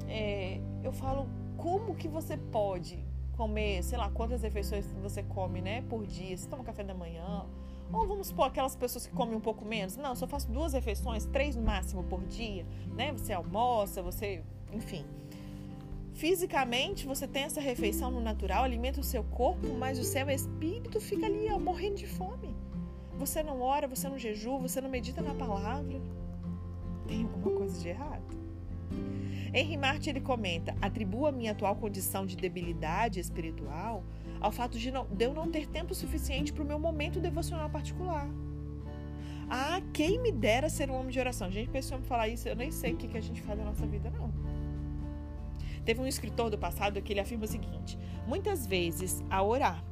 é, 0.08 0.60
eu 0.82 0.92
falo 0.92 1.28
como 1.56 1.94
que 1.94 2.08
você 2.08 2.36
pode 2.36 2.98
comer, 3.36 3.82
sei 3.82 3.98
lá, 3.98 4.10
quantas 4.10 4.42
refeições 4.42 4.86
você 5.02 5.22
come, 5.22 5.60
né, 5.60 5.82
por 5.82 6.06
dia. 6.06 6.36
Você 6.36 6.48
toma 6.48 6.64
café 6.64 6.84
da 6.84 6.94
manhã. 6.94 7.46
Ou 7.92 8.06
vamos 8.06 8.28
supor 8.28 8.46
aquelas 8.46 8.74
pessoas 8.74 9.06
que 9.06 9.12
comem 9.12 9.36
um 9.36 9.40
pouco 9.40 9.64
menos. 9.64 9.96
Não, 9.96 10.14
só 10.14 10.26
faço 10.26 10.50
duas 10.50 10.72
refeições, 10.72 11.26
três 11.26 11.54
no 11.56 11.62
máximo 11.62 12.02
por 12.04 12.24
dia, 12.24 12.64
né? 12.94 13.12
Você 13.12 13.32
almoça, 13.32 14.02
você, 14.02 14.42
enfim. 14.72 15.04
Fisicamente, 16.14 17.06
você 17.06 17.26
tem 17.26 17.44
essa 17.44 17.60
refeição 17.60 18.10
no 18.10 18.20
natural, 18.20 18.64
alimenta 18.64 19.00
o 19.00 19.04
seu 19.04 19.24
corpo, 19.24 19.74
mas 19.78 19.98
o 19.98 20.04
seu 20.04 20.28
espírito 20.30 21.00
fica 21.00 21.26
ali 21.26 21.50
ó, 21.50 21.58
morrendo 21.58 21.96
de 21.96 22.06
fome. 22.06 22.54
Você 23.18 23.42
não 23.42 23.60
ora, 23.60 23.86
você 23.86 24.08
não 24.08 24.18
jejua, 24.18 24.58
você 24.58 24.80
não 24.80 24.88
medita 24.88 25.20
na 25.20 25.34
palavra. 25.34 26.00
Tem 27.06 27.24
alguma 27.24 27.58
coisa 27.58 27.78
de 27.80 27.88
errado. 27.88 28.41
Henry 29.52 29.76
Martin 29.76 30.10
ele 30.10 30.20
comenta: 30.20 30.74
atribua 30.80 31.28
a 31.28 31.32
minha 31.32 31.52
atual 31.52 31.76
condição 31.76 32.24
de 32.24 32.36
debilidade 32.36 33.20
espiritual 33.20 34.04
ao 34.40 34.50
fato 34.50 34.78
de, 34.78 34.90
não, 34.90 35.06
de 35.06 35.24
eu 35.24 35.32
não 35.32 35.50
ter 35.50 35.66
tempo 35.68 35.94
suficiente 35.94 36.52
para 36.52 36.64
o 36.64 36.66
meu 36.66 36.78
momento 36.78 37.20
devocional 37.20 37.70
particular. 37.70 38.28
Ah, 39.48 39.80
quem 39.92 40.20
me 40.20 40.32
dera 40.32 40.68
ser 40.68 40.90
um 40.90 40.94
homem 40.94 41.10
de 41.10 41.20
oração. 41.20 41.50
Gente, 41.50 41.68
pessoa 41.68 42.00
me 42.00 42.06
falar 42.06 42.26
isso, 42.28 42.48
eu 42.48 42.56
nem 42.56 42.70
sei 42.70 42.94
o 42.94 42.96
que, 42.96 43.06
que 43.06 43.18
a 43.18 43.20
gente 43.20 43.42
faz 43.42 43.58
na 43.58 43.66
nossa 43.66 43.86
vida, 43.86 44.10
não. 44.10 44.32
Teve 45.84 46.00
um 46.00 46.06
escritor 46.06 46.48
do 46.48 46.56
passado 46.56 47.00
que 47.02 47.12
ele 47.12 47.20
afirma 47.20 47.44
o 47.44 47.48
seguinte: 47.48 47.98
muitas 48.26 48.66
vezes, 48.66 49.22
ao 49.30 49.48
orar, 49.48 49.84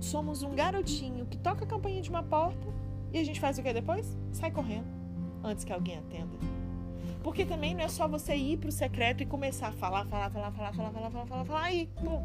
somos 0.00 0.42
um 0.42 0.54
garotinho 0.54 1.26
que 1.26 1.36
toca 1.36 1.64
a 1.64 1.66
campainha 1.66 2.00
de 2.00 2.10
uma 2.10 2.22
porta 2.22 2.66
e 3.12 3.18
a 3.18 3.24
gente 3.24 3.40
faz 3.40 3.58
o 3.58 3.62
que 3.62 3.72
depois? 3.72 4.16
Sai 4.32 4.50
correndo 4.50 4.86
antes 5.42 5.64
que 5.64 5.72
alguém 5.72 5.98
atenda. 5.98 6.38
Porque 7.28 7.44
também 7.44 7.74
não 7.74 7.84
é 7.84 7.88
só 7.88 8.08
você 8.08 8.34
ir 8.34 8.56
pro 8.56 8.72
secreto 8.72 9.22
e 9.22 9.26
começar 9.26 9.68
a 9.68 9.72
falar, 9.72 10.06
falar, 10.06 10.30
falar, 10.30 10.50
falar, 10.50 10.72
falar, 10.72 10.90
falar, 10.90 11.10
falar, 11.10 11.26
falar, 11.26 11.44
falar, 11.44 11.62
aí, 11.62 11.86
pum. 11.96 12.22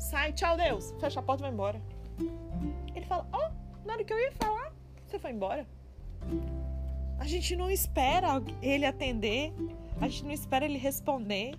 Sai, 0.00 0.32
tchau, 0.32 0.56
Deus. 0.56 0.92
Fecha 0.98 1.20
a 1.20 1.22
porta 1.22 1.42
e 1.42 1.44
vai 1.44 1.52
embora. 1.52 1.80
Ele 2.92 3.06
fala, 3.06 3.28
ó, 3.32 3.38
oh, 3.38 3.86
na 3.86 3.92
hora 3.92 4.02
que 4.02 4.12
eu 4.12 4.18
ia 4.18 4.32
falar, 4.32 4.72
você 5.06 5.16
foi 5.16 5.30
embora. 5.30 5.64
A 7.20 7.24
gente 7.24 7.54
não 7.54 7.70
espera 7.70 8.42
ele 8.60 8.84
atender, 8.84 9.54
a 10.00 10.08
gente 10.08 10.24
não 10.24 10.32
espera 10.32 10.64
ele 10.64 10.76
responder, 10.76 11.54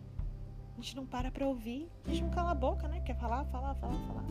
a 0.77 0.81
gente 0.81 0.97
não 0.97 1.05
para 1.05 1.31
pra 1.31 1.47
ouvir, 1.47 1.89
a 2.05 2.09
gente 2.09 2.23
não 2.23 2.31
cala 2.31 2.51
a 2.51 2.55
boca, 2.55 2.85
né? 2.89 2.99
Quer 2.99 3.15
falar, 3.15 3.45
falar, 3.45 3.75
falar, 3.75 3.97
falar. 4.07 4.25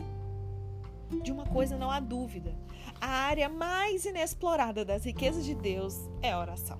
De 1.23 1.31
uma 1.31 1.47
coisa 1.47 1.75
não 1.75 1.89
há 1.89 1.99
dúvida. 1.99 2.55
A 3.01 3.09
área 3.09 3.49
mais 3.49 4.05
inexplorada 4.05 4.85
das 4.85 5.05
riquezas 5.05 5.43
de 5.43 5.55
Deus 5.55 6.07
é 6.21 6.33
a 6.33 6.39
oração. 6.39 6.77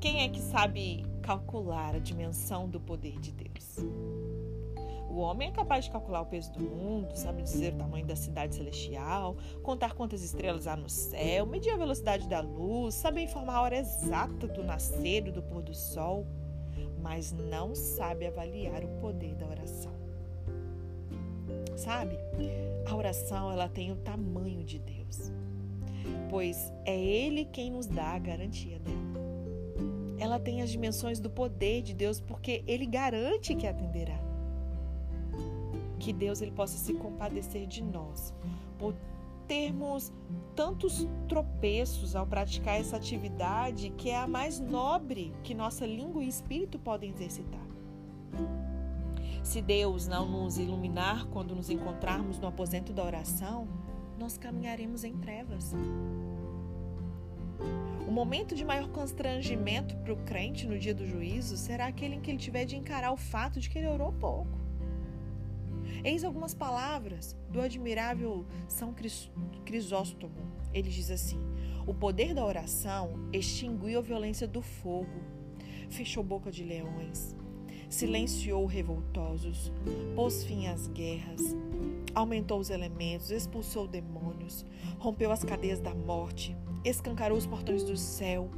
Quem 0.00 0.22
é 0.22 0.30
que 0.30 0.40
sabe 0.40 1.04
calcular 1.20 1.94
a 1.94 1.98
dimensão 1.98 2.66
do 2.66 2.80
poder 2.80 3.20
de 3.20 3.32
Deus? 3.32 3.76
O 5.10 5.18
homem 5.18 5.48
é 5.48 5.52
capaz 5.52 5.84
de 5.84 5.90
calcular 5.90 6.22
o 6.22 6.26
peso 6.26 6.50
do 6.52 6.60
mundo, 6.60 7.14
sabe 7.14 7.42
dizer 7.42 7.74
o 7.74 7.76
tamanho 7.76 8.06
da 8.06 8.16
cidade 8.16 8.54
celestial, 8.54 9.36
contar 9.62 9.92
quantas 9.92 10.22
estrelas 10.22 10.66
há 10.66 10.74
no 10.74 10.88
céu, 10.88 11.44
medir 11.44 11.74
a 11.74 11.76
velocidade 11.76 12.26
da 12.26 12.40
luz, 12.40 12.94
saber 12.94 13.24
informar 13.24 13.56
a 13.56 13.60
hora 13.60 13.76
exata 13.76 14.48
do 14.48 14.64
nascer 14.64 15.26
e 15.26 15.30
do 15.30 15.42
pôr 15.42 15.60
do 15.60 15.74
sol, 15.74 16.26
mas 17.02 17.30
não 17.30 17.74
sabe 17.74 18.26
avaliar 18.26 18.82
o 18.82 19.00
poder 19.02 19.34
da 19.34 19.48
oração. 19.48 19.92
Sabe? 21.76 22.16
A 22.86 22.96
oração 22.96 23.52
ela 23.52 23.68
tem 23.68 23.92
o 23.92 23.96
tamanho 23.96 24.64
de 24.64 24.78
Deus, 24.78 25.30
pois 26.30 26.72
é 26.86 26.98
Ele 26.98 27.44
quem 27.44 27.70
nos 27.70 27.86
dá 27.86 28.12
a 28.12 28.18
garantia 28.18 28.78
dela 28.78 29.09
ela 30.20 30.38
tem 30.38 30.60
as 30.60 30.70
dimensões 30.70 31.18
do 31.18 31.30
poder 31.30 31.82
de 31.82 31.94
Deus, 31.94 32.20
porque 32.20 32.62
ele 32.66 32.84
garante 32.84 33.54
que 33.54 33.66
atenderá. 33.66 34.20
Que 35.98 36.12
Deus 36.12 36.42
ele 36.42 36.52
possa 36.52 36.76
se 36.76 36.92
compadecer 36.92 37.66
de 37.66 37.82
nós 37.82 38.34
por 38.78 38.94
termos 39.48 40.12
tantos 40.54 41.08
tropeços 41.26 42.14
ao 42.14 42.26
praticar 42.26 42.78
essa 42.78 42.96
atividade 42.96 43.90
que 43.90 44.10
é 44.10 44.16
a 44.16 44.28
mais 44.28 44.60
nobre 44.60 45.32
que 45.42 45.54
nossa 45.54 45.86
língua 45.86 46.22
e 46.22 46.28
espírito 46.28 46.78
podem 46.78 47.10
exercitar. 47.10 47.66
Se 49.42 49.62
Deus 49.62 50.06
não 50.06 50.28
nos 50.28 50.58
iluminar 50.58 51.26
quando 51.28 51.56
nos 51.56 51.70
encontrarmos 51.70 52.38
no 52.38 52.46
aposento 52.46 52.92
da 52.92 53.02
oração, 53.02 53.66
nós 54.18 54.36
caminharemos 54.36 55.02
em 55.02 55.16
trevas. 55.16 55.74
O 58.10 58.12
momento 58.12 58.56
de 58.56 58.64
maior 58.64 58.88
constrangimento 58.88 59.96
para 59.98 60.12
o 60.12 60.16
crente 60.24 60.66
no 60.66 60.76
dia 60.76 60.92
do 60.92 61.06
juízo 61.06 61.56
será 61.56 61.86
aquele 61.86 62.16
em 62.16 62.20
que 62.20 62.28
ele 62.28 62.38
tiver 62.38 62.64
de 62.64 62.74
encarar 62.74 63.12
o 63.12 63.16
fato 63.16 63.60
de 63.60 63.70
que 63.70 63.78
ele 63.78 63.86
orou 63.86 64.12
pouco. 64.12 64.58
Eis 66.02 66.24
algumas 66.24 66.52
palavras 66.52 67.36
do 67.48 67.60
admirável 67.60 68.44
São 68.66 68.92
Crisóstomo. 69.64 70.34
Ele 70.74 70.90
diz 70.90 71.08
assim: 71.08 71.38
O 71.86 71.94
poder 71.94 72.34
da 72.34 72.44
oração 72.44 73.12
extinguiu 73.32 74.00
a 74.00 74.02
violência 74.02 74.48
do 74.48 74.60
fogo, 74.60 75.22
fechou 75.88 76.24
boca 76.24 76.50
de 76.50 76.64
leões, 76.64 77.36
silenciou 77.88 78.66
revoltosos, 78.66 79.70
pôs 80.16 80.42
fim 80.42 80.66
às 80.66 80.88
guerras, 80.88 81.54
aumentou 82.12 82.58
os 82.58 82.70
elementos, 82.70 83.30
expulsou 83.30 83.86
demônios, 83.86 84.66
rompeu 84.98 85.30
as 85.30 85.44
cadeias 85.44 85.78
da 85.78 85.94
morte, 85.94 86.56
escancarou 86.84 87.36
os 87.36 87.46
portões 87.46 87.84
do 87.84 87.96
céu, 87.96 88.50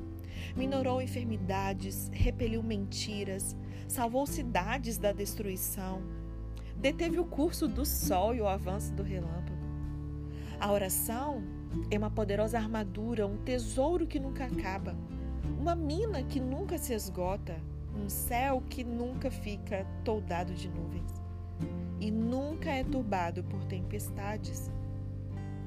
minorou 0.57 1.01
enfermidades, 1.01 2.11
repeliu 2.13 2.63
mentiras, 2.63 3.57
salvou 3.89 4.27
cidades 4.27 4.99
da 4.99 5.13
destruição, 5.13 6.03
deteve 6.77 7.19
o 7.19 7.25
curso 7.25 7.69
do 7.69 7.85
sol 7.85 8.35
e 8.35 8.41
o 8.41 8.47
avanço 8.47 8.93
do 8.95 9.03
relâmpago. 9.03 9.63
A 10.61 10.71
oração 10.71 11.43
é 11.91 11.99
uma 11.99 12.11
poderosa 12.11 12.59
armadura, 12.59 13.27
um 13.27 13.37
tesouro 13.37 14.07
que 14.07 14.21
nunca 14.21 14.45
acaba, 14.45 14.97
uma 15.59 15.75
mina 15.75 16.23
que 16.23 16.41
nunca 16.41 16.79
se 16.79 16.93
esgota, 16.95 17.57
um 17.95 18.09
céu 18.09 18.63
que 18.69 18.83
nunca 18.83 19.31
fica 19.31 19.87
toldado 20.05 20.55
de 20.55 20.69
nuvens 20.69 21.23
e 22.03 22.11
nunca 22.11 22.69
é 22.69 22.83
turbado 22.83 23.45
por 23.45 23.65
tempestades. 23.67 24.72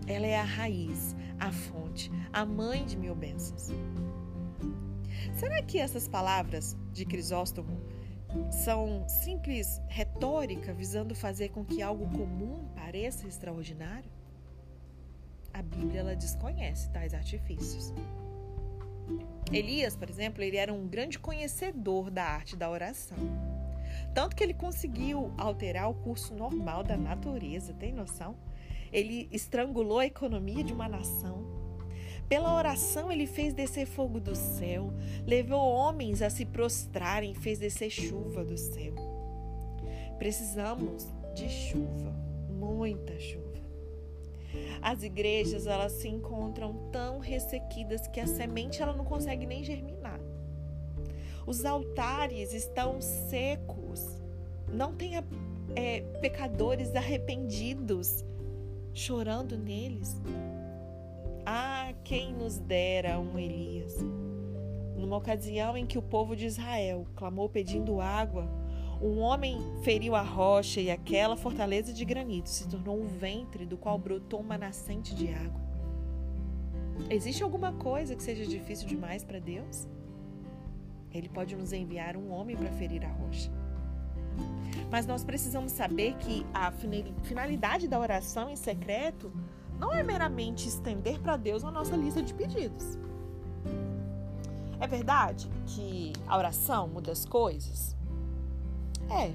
Ela 0.07 0.27
é 0.27 0.37
a 0.37 0.43
raiz, 0.43 1.15
a 1.39 1.51
fonte, 1.51 2.11
a 2.31 2.45
mãe 2.45 2.85
de 2.85 2.97
mil 2.97 3.15
bênçãos. 3.15 3.69
Será 5.33 5.61
que 5.63 5.79
essas 5.79 6.07
palavras 6.07 6.77
de 6.91 7.05
Crisóstomo 7.05 7.81
são 8.51 9.07
simples 9.07 9.81
retórica 9.87 10.73
visando 10.73 11.15
fazer 11.15 11.49
com 11.49 11.65
que 11.65 11.81
algo 11.81 12.07
comum 12.09 12.67
pareça 12.75 13.27
extraordinário? 13.27 14.09
A 15.53 15.61
Bíblia 15.61 16.01
ela 16.01 16.15
desconhece 16.15 16.89
tais 16.89 17.13
artifícios. 17.13 17.93
Elias, 19.51 19.95
por 19.95 20.09
exemplo, 20.09 20.43
ele 20.43 20.57
era 20.57 20.73
um 20.73 20.87
grande 20.87 21.17
conhecedor 21.17 22.11
da 22.11 22.25
arte 22.25 22.55
da 22.55 22.69
oração. 22.69 23.17
Tanto 24.13 24.35
que 24.35 24.43
ele 24.43 24.53
conseguiu 24.53 25.33
alterar 25.37 25.89
o 25.89 25.93
curso 25.93 26.33
normal 26.33 26.83
da 26.83 26.97
natureza, 26.97 27.73
tem 27.73 27.93
noção? 27.93 28.35
Ele 28.91 29.27
estrangulou 29.31 29.99
a 29.99 30.05
economia 30.05 30.63
de 30.63 30.73
uma 30.73 30.87
nação. 30.87 31.45
Pela 32.27 32.55
oração, 32.55 33.11
ele 33.11 33.27
fez 33.27 33.53
descer 33.53 33.85
fogo 33.85 34.19
do 34.19 34.35
céu, 34.35 34.91
levou 35.27 35.59
homens 35.59 36.21
a 36.21 36.29
se 36.29 36.43
prostrarem, 36.43 37.35
fez 37.35 37.59
descer 37.59 37.91
chuva 37.91 38.43
do 38.43 38.57
céu. 38.57 38.95
Precisamos 40.17 41.07
de 41.35 41.47
chuva, 41.47 42.15
muita 42.49 43.19
chuva. 43.19 43.45
As 44.81 45.03
igrejas 45.03 45.67
elas 45.67 45.91
se 45.91 46.07
encontram 46.07 46.89
tão 46.91 47.19
ressequidas 47.19 48.07
que 48.07 48.19
a 48.19 48.27
semente 48.27 48.81
ela 48.81 48.93
não 48.93 49.05
consegue 49.05 49.45
nem 49.45 49.63
germinar. 49.63 50.19
Os 51.45 51.63
altares 51.63 52.53
estão 52.53 52.99
secos. 53.01 54.21
Não 54.67 54.95
tem 54.95 55.13
é, 55.75 56.01
pecadores 56.21 56.95
arrependidos 56.95 58.23
chorando 58.95 59.57
neles. 59.57 60.19
Ah, 61.45 61.93
quem 62.03 62.33
nos 62.33 62.57
dera 62.57 63.19
um 63.19 63.37
Elias! 63.37 63.97
Numa 64.95 65.17
ocasião 65.17 65.77
em 65.77 65.85
que 65.85 65.97
o 65.97 66.01
povo 66.01 66.35
de 66.35 66.45
Israel 66.45 67.05
clamou 67.13 67.49
pedindo 67.49 67.99
água, 67.99 68.49
um 69.01 69.19
homem 69.19 69.59
feriu 69.83 70.15
a 70.15 70.21
rocha 70.21 70.79
e 70.79 70.89
aquela 70.89 71.35
fortaleza 71.35 71.91
de 71.91 72.05
granito 72.05 72.49
se 72.49 72.67
tornou 72.69 72.97
um 72.97 73.05
ventre 73.05 73.65
do 73.65 73.77
qual 73.77 73.99
brotou 73.99 74.39
uma 74.39 74.57
nascente 74.57 75.13
de 75.13 75.27
água. 75.27 75.61
Existe 77.09 77.43
alguma 77.43 77.73
coisa 77.73 78.15
que 78.15 78.23
seja 78.23 78.45
difícil 78.45 78.87
demais 78.87 79.25
para 79.25 79.37
Deus? 79.37 79.85
Ele 81.11 81.27
pode 81.27 81.53
nos 81.55 81.73
enviar 81.73 82.15
um 82.15 82.31
homem 82.31 82.55
para 82.55 82.71
ferir 82.71 83.03
a 83.05 83.09
rocha. 83.09 83.51
Mas 84.91 85.05
nós 85.05 85.23
precisamos 85.23 85.71
saber 85.71 86.15
que 86.17 86.45
a 86.53 86.71
finalidade 87.23 87.87
da 87.87 87.99
oração 87.99 88.49
em 88.49 88.55
secreto 88.55 89.31
não 89.79 89.93
é 89.93 90.03
meramente 90.03 90.67
estender 90.67 91.19
para 91.19 91.37
Deus 91.37 91.63
a 91.63 91.71
nossa 91.71 91.95
lista 91.95 92.21
de 92.21 92.33
pedidos. 92.33 92.97
É 94.79 94.87
verdade 94.87 95.49
que 95.65 96.13
a 96.27 96.37
oração 96.37 96.87
muda 96.87 97.11
as 97.11 97.25
coisas? 97.25 97.95
É. 99.09 99.33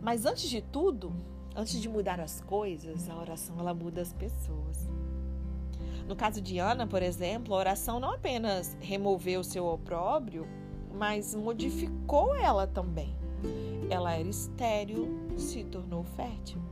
Mas 0.00 0.26
antes 0.26 0.48
de 0.48 0.60
tudo, 0.60 1.12
antes 1.54 1.80
de 1.80 1.88
mudar 1.88 2.20
as 2.20 2.40
coisas, 2.40 3.08
a 3.08 3.16
oração 3.16 3.58
ela 3.58 3.74
muda 3.74 4.00
as 4.00 4.12
pessoas. 4.12 4.88
No 6.06 6.16
caso 6.16 6.40
de 6.40 6.58
Ana, 6.58 6.86
por 6.86 7.02
exemplo, 7.02 7.54
a 7.54 7.58
oração 7.58 8.00
não 8.00 8.12
apenas 8.12 8.76
removeu 8.80 9.44
seu 9.44 9.66
opróbrio, 9.66 10.46
mas 10.92 11.34
modificou 11.34 12.34
ela 12.34 12.66
também. 12.66 13.21
Ela 13.92 14.14
era 14.14 14.26
estéril, 14.26 15.06
se 15.36 15.64
tornou 15.64 16.02
fértil. 16.02 16.62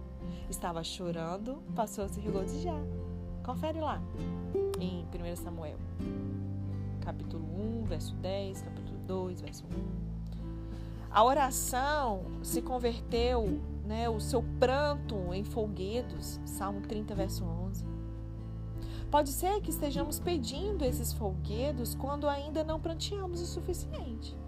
Estava 0.48 0.82
chorando, 0.82 1.62
passou 1.76 2.04
a 2.04 2.08
se 2.08 2.18
regozijar. 2.18 2.82
Confere 3.44 3.78
lá 3.78 4.02
em 4.80 5.04
1 5.04 5.36
Samuel, 5.36 5.76
capítulo 7.02 7.44
1, 7.82 7.84
verso 7.84 8.14
10, 8.14 8.62
capítulo 8.62 8.98
2, 9.06 9.42
verso 9.42 9.66
1. 9.66 9.68
A 11.10 11.22
oração 11.22 12.22
se 12.42 12.62
converteu, 12.62 13.60
né, 13.84 14.08
o 14.08 14.18
seu 14.18 14.42
pranto 14.58 15.34
em 15.34 15.44
folguedos, 15.44 16.40
Salmo 16.46 16.80
30, 16.80 17.14
verso 17.14 17.44
11. 17.44 17.84
Pode 19.10 19.28
ser 19.28 19.60
que 19.60 19.68
estejamos 19.68 20.18
pedindo 20.18 20.86
esses 20.86 21.12
folguedos 21.12 21.94
quando 21.94 22.26
ainda 22.26 22.64
não 22.64 22.80
pranteamos 22.80 23.42
o 23.42 23.46
suficiente. 23.46 24.39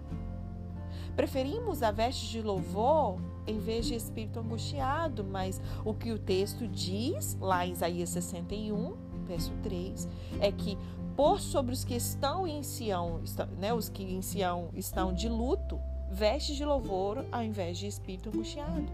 Preferimos 1.15 1.83
a 1.83 1.91
veste 1.91 2.29
de 2.29 2.41
louvor 2.41 3.19
em 3.45 3.59
vez 3.59 3.85
de 3.85 3.95
espírito 3.95 4.39
angustiado, 4.39 5.23
mas 5.23 5.61
o 5.85 5.93
que 5.93 6.11
o 6.11 6.17
texto 6.17 6.67
diz, 6.67 7.37
lá 7.39 7.65
em 7.65 7.71
Isaías 7.73 8.09
61, 8.09 8.95
verso 9.25 9.51
3, 9.61 10.07
é 10.39 10.51
que 10.51 10.77
por 11.15 11.39
sobre 11.39 11.73
os 11.73 11.83
que 11.83 11.95
estão 11.95 12.47
em 12.47 12.63
Sião, 12.63 13.21
né, 13.59 13.73
os 13.73 13.89
que 13.89 14.03
em 14.03 14.21
Sião 14.21 14.69
estão 14.73 15.13
de 15.13 15.29
luto, 15.29 15.79
veste 16.11 16.55
de 16.55 16.65
louvor 16.65 17.25
ao 17.31 17.43
invés 17.43 17.77
de 17.77 17.87
espírito 17.87 18.29
angustiado. 18.29 18.91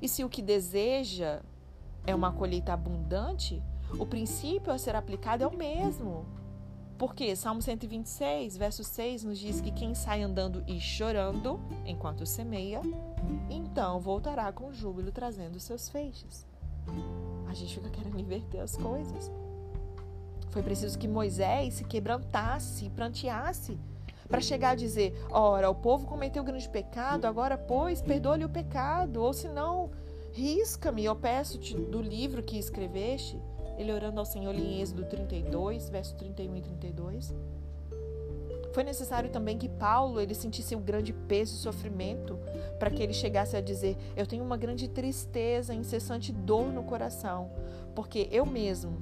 E 0.00 0.08
se 0.08 0.24
o 0.24 0.28
que 0.28 0.42
deseja 0.42 1.40
é 2.04 2.14
uma 2.14 2.32
colheita 2.32 2.72
abundante, 2.72 3.62
o 3.98 4.06
princípio 4.06 4.72
a 4.72 4.78
ser 4.78 4.96
aplicado 4.96 5.44
é 5.44 5.46
o 5.46 5.56
mesmo. 5.56 6.26
Porque 7.02 7.34
Salmo 7.34 7.60
126, 7.60 8.56
verso 8.56 8.84
6 8.84 9.24
nos 9.24 9.36
diz 9.36 9.60
que 9.60 9.72
quem 9.72 9.92
sai 9.92 10.22
andando 10.22 10.62
e 10.68 10.78
chorando 10.78 11.58
enquanto 11.84 12.24
semeia, 12.24 12.80
então 13.50 13.98
voltará 13.98 14.52
com 14.52 14.72
júbilo 14.72 15.10
trazendo 15.10 15.58
seus 15.58 15.88
feixes. 15.88 16.46
A 17.48 17.54
gente 17.54 17.74
fica 17.74 17.90
querendo 17.90 18.20
inverter 18.20 18.60
as 18.60 18.76
coisas. 18.76 19.32
Foi 20.50 20.62
preciso 20.62 20.96
que 20.96 21.08
Moisés 21.08 21.74
se 21.74 21.84
quebrantasse 21.84 22.86
e 22.86 22.90
pranteasse 22.90 23.76
para 24.28 24.40
chegar 24.40 24.70
a 24.70 24.76
dizer: 24.76 25.12
Ora, 25.28 25.68
o 25.68 25.74
povo 25.74 26.06
cometeu 26.06 26.44
grande 26.44 26.68
pecado, 26.68 27.24
agora, 27.24 27.58
pois, 27.58 28.00
perdoa-lhe 28.00 28.44
o 28.44 28.48
pecado, 28.48 29.20
ou 29.20 29.32
se 29.32 29.48
não, 29.48 29.90
risca-me, 30.30 31.04
eu 31.04 31.16
peço-te 31.16 31.74
do 31.74 32.00
livro 32.00 32.44
que 32.44 32.56
escreveste 32.56 33.42
ele 33.76 33.92
orando 33.92 34.20
ao 34.20 34.26
Senhor 34.26 34.54
em 34.54 34.80
Êxodo 34.80 35.04
32, 35.04 35.88
verso 35.88 36.14
31 36.16 36.56
e 36.56 36.60
32. 36.60 37.34
Foi 38.72 38.82
necessário 38.82 39.28
também 39.30 39.58
que 39.58 39.68
Paulo 39.68 40.18
ele 40.18 40.34
sentisse 40.34 40.74
um 40.74 40.80
grande 40.80 41.12
peso 41.12 41.54
e 41.54 41.58
sofrimento 41.58 42.38
para 42.78 42.90
que 42.90 43.02
ele 43.02 43.12
chegasse 43.12 43.56
a 43.56 43.60
dizer: 43.60 43.96
Eu 44.16 44.26
tenho 44.26 44.42
uma 44.42 44.56
grande 44.56 44.88
tristeza, 44.88 45.74
incessante 45.74 46.32
dor 46.32 46.72
no 46.72 46.82
coração, 46.82 47.50
porque 47.94 48.28
eu 48.30 48.46
mesmo 48.46 48.96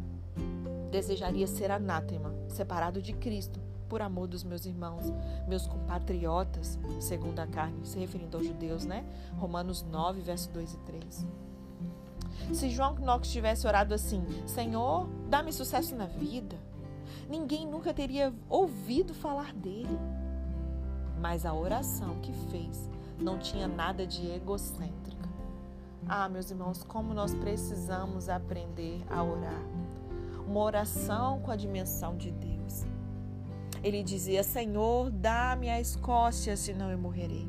desejaria 0.91 1.47
ser 1.47 1.71
anátema, 1.71 2.35
separado 2.49 3.00
de 3.00 3.12
Cristo, 3.12 3.61
por 3.89 4.03
amor 4.03 4.27
dos 4.27 4.43
meus 4.43 4.67
irmãos, 4.67 5.12
meus 5.47 5.67
compatriotas, 5.67 6.79
segundo 6.99 7.39
a 7.39 7.47
carne, 7.47 7.87
se 7.87 7.99
referindo 7.99 8.37
aos 8.37 8.47
judeus, 8.47 8.85
né? 8.85 9.05
Romanos 9.37 9.83
9, 9.83 10.21
verso 10.21 10.50
2 10.50 10.75
e 10.75 10.79
3. 10.79 11.27
Se 12.52 12.70
João 12.70 12.94
Knox 12.94 13.30
tivesse 13.30 13.66
orado 13.66 13.94
assim: 13.94 14.25
Senhor, 14.46 15.08
dá-me 15.28 15.52
sucesso 15.52 15.94
na 15.94 16.06
vida, 16.06 16.56
ninguém 17.28 17.66
nunca 17.66 17.94
teria 17.94 18.32
ouvido 18.49 19.14
falar 19.14 19.52
dele. 19.54 19.99
Mas 21.21 21.45
a 21.45 21.52
oração 21.52 22.19
que 22.21 22.32
fez 22.50 22.88
não 23.19 23.38
tinha 23.38 23.69
nada 23.69 24.06
de 24.06 24.26
egocêntrica. 24.30 25.28
Ah, 26.08 26.28
meus 26.28 26.50
irmãos, 26.50 26.82
como 26.82 27.12
nós 27.12 27.34
precisamos 27.34 28.28
aprender 28.28 29.04
a 29.08 29.23
orar. 29.23 29.62
Uma 30.47 30.60
oração 30.60 31.40
com 31.40 31.50
a 31.50 31.56
dimensão 31.56 32.16
de 32.16 32.30
Deus. 32.32 32.84
Ele 33.82 34.02
dizia: 34.02 34.43
Senhor, 34.43 35.10
dá-me 35.10 35.71
a 35.71 35.80
Escócia, 35.80 36.56
senão 36.56 36.90
eu 36.90 36.99
morrerei. 36.99 37.49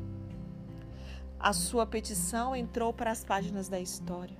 A 1.38 1.52
sua 1.52 1.84
petição 1.84 2.54
entrou 2.54 2.92
para 2.92 3.10
as 3.10 3.24
páginas 3.24 3.68
da 3.68 3.80
história. 3.80 4.36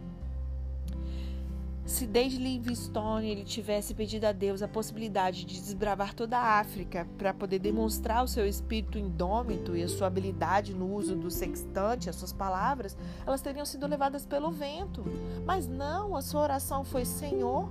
Se 1.92 2.07
desde 2.07 2.38
Livingstone 2.38 3.28
ele 3.28 3.44
tivesse 3.44 3.92
pedido 3.92 4.24
a 4.24 4.33
Deus 4.33 4.62
a 4.62 4.66
possibilidade 4.66 5.44
de 5.44 5.61
desbravar 5.61 6.14
toda 6.14 6.38
a 6.38 6.59
África 6.59 7.07
para 7.18 7.35
poder 7.35 7.59
demonstrar 7.59 8.24
o 8.24 8.26
seu 8.26 8.46
espírito 8.46 8.98
indômito 8.98 9.76
e 9.76 9.83
a 9.83 9.88
sua 9.88 10.07
habilidade 10.07 10.74
no 10.74 10.94
uso 10.94 11.14
do 11.14 11.31
sextante, 11.31 12.09
as 12.09 12.16
suas 12.16 12.33
palavras, 12.33 12.96
elas 13.26 13.42
teriam 13.42 13.66
sido 13.66 13.87
levadas 13.87 14.24
pelo 14.24 14.50
vento. 14.50 15.05
Mas 15.44 15.68
não, 15.68 16.16
a 16.16 16.22
sua 16.22 16.40
oração 16.40 16.83
foi: 16.83 17.05
Senhor, 17.05 17.70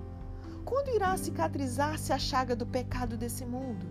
quando 0.63 0.93
irá 0.95 1.17
cicatrizar-se 1.17 2.13
a 2.13 2.19
chaga 2.19 2.55
do 2.55 2.67
pecado 2.67 3.17
desse 3.17 3.43
mundo? 3.43 3.87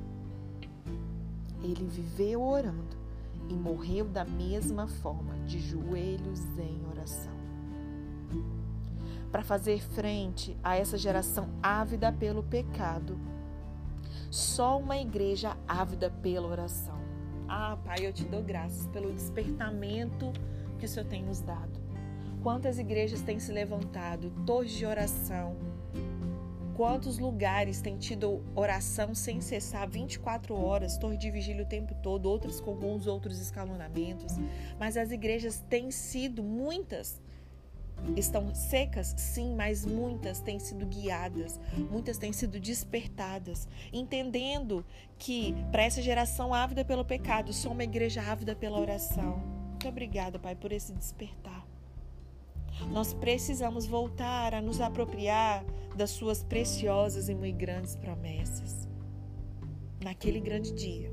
Ele 1.60 1.84
viveu 1.86 2.40
orando 2.40 2.96
e 3.48 3.54
morreu 3.54 4.04
da 4.04 4.24
mesma 4.24 4.86
forma, 4.86 5.34
de 5.40 5.58
joelhos 5.58 6.38
em 6.56 6.86
oração 6.88 7.39
para 9.30 9.42
fazer 9.42 9.80
frente 9.80 10.56
a 10.62 10.76
essa 10.76 10.98
geração 10.98 11.48
ávida 11.62 12.12
pelo 12.12 12.42
pecado. 12.42 13.18
Só 14.30 14.78
uma 14.78 14.96
igreja 14.96 15.56
ávida 15.66 16.10
pela 16.10 16.48
oração. 16.48 16.98
Ah, 17.48 17.76
Pai, 17.84 18.06
eu 18.06 18.12
te 18.12 18.24
dou 18.24 18.42
graças 18.42 18.86
pelo 18.88 19.12
despertamento 19.12 20.32
que 20.78 20.84
o 20.84 20.88
Senhor 20.88 21.06
tem 21.06 21.22
nos 21.22 21.40
dado. 21.40 21.80
Quantas 22.42 22.78
igrejas 22.78 23.20
têm 23.22 23.38
se 23.38 23.52
levantado, 23.52 24.32
torres 24.46 24.72
de 24.72 24.86
oração, 24.86 25.56
quantos 26.74 27.18
lugares 27.18 27.82
têm 27.82 27.98
tido 27.98 28.42
oração 28.54 29.14
sem 29.14 29.40
cessar 29.40 29.86
24 29.86 30.54
horas, 30.54 30.96
torre 30.96 31.18
de 31.18 31.30
vigília 31.30 31.62
o 31.62 31.68
tempo 31.68 31.94
todo, 32.02 32.24
outras 32.24 32.60
com 32.60 32.70
alguns 32.70 33.06
outros 33.06 33.38
escalonamentos, 33.38 34.36
mas 34.78 34.96
as 34.96 35.10
igrejas 35.10 35.62
têm 35.68 35.90
sido 35.90 36.42
muitas 36.42 37.20
estão 38.16 38.54
secas, 38.54 39.14
sim, 39.16 39.54
mas 39.54 39.84
muitas 39.84 40.40
têm 40.40 40.58
sido 40.58 40.86
guiadas, 40.86 41.60
muitas 41.90 42.18
têm 42.18 42.32
sido 42.32 42.58
despertadas, 42.58 43.68
entendendo 43.92 44.84
que 45.18 45.54
para 45.70 45.82
essa 45.82 46.02
geração 46.02 46.54
ávida 46.54 46.84
pelo 46.84 47.04
pecado, 47.04 47.52
sou 47.52 47.72
uma 47.72 47.84
igreja 47.84 48.22
ávida 48.22 48.54
pela 48.54 48.78
oração. 48.78 49.38
Muito 49.70 49.88
obrigada, 49.88 50.38
Pai, 50.38 50.54
por 50.54 50.72
esse 50.72 50.92
despertar. 50.92 51.66
Nós 52.90 53.12
precisamos 53.12 53.86
voltar 53.86 54.54
a 54.54 54.60
nos 54.60 54.80
apropriar 54.80 55.64
das 55.96 56.10
suas 56.10 56.42
preciosas 56.42 57.28
e 57.28 57.34
muito 57.34 57.56
grandes 57.56 57.96
promessas. 57.96 58.88
Naquele 60.02 60.40
grande 60.40 60.72
dia, 60.72 61.12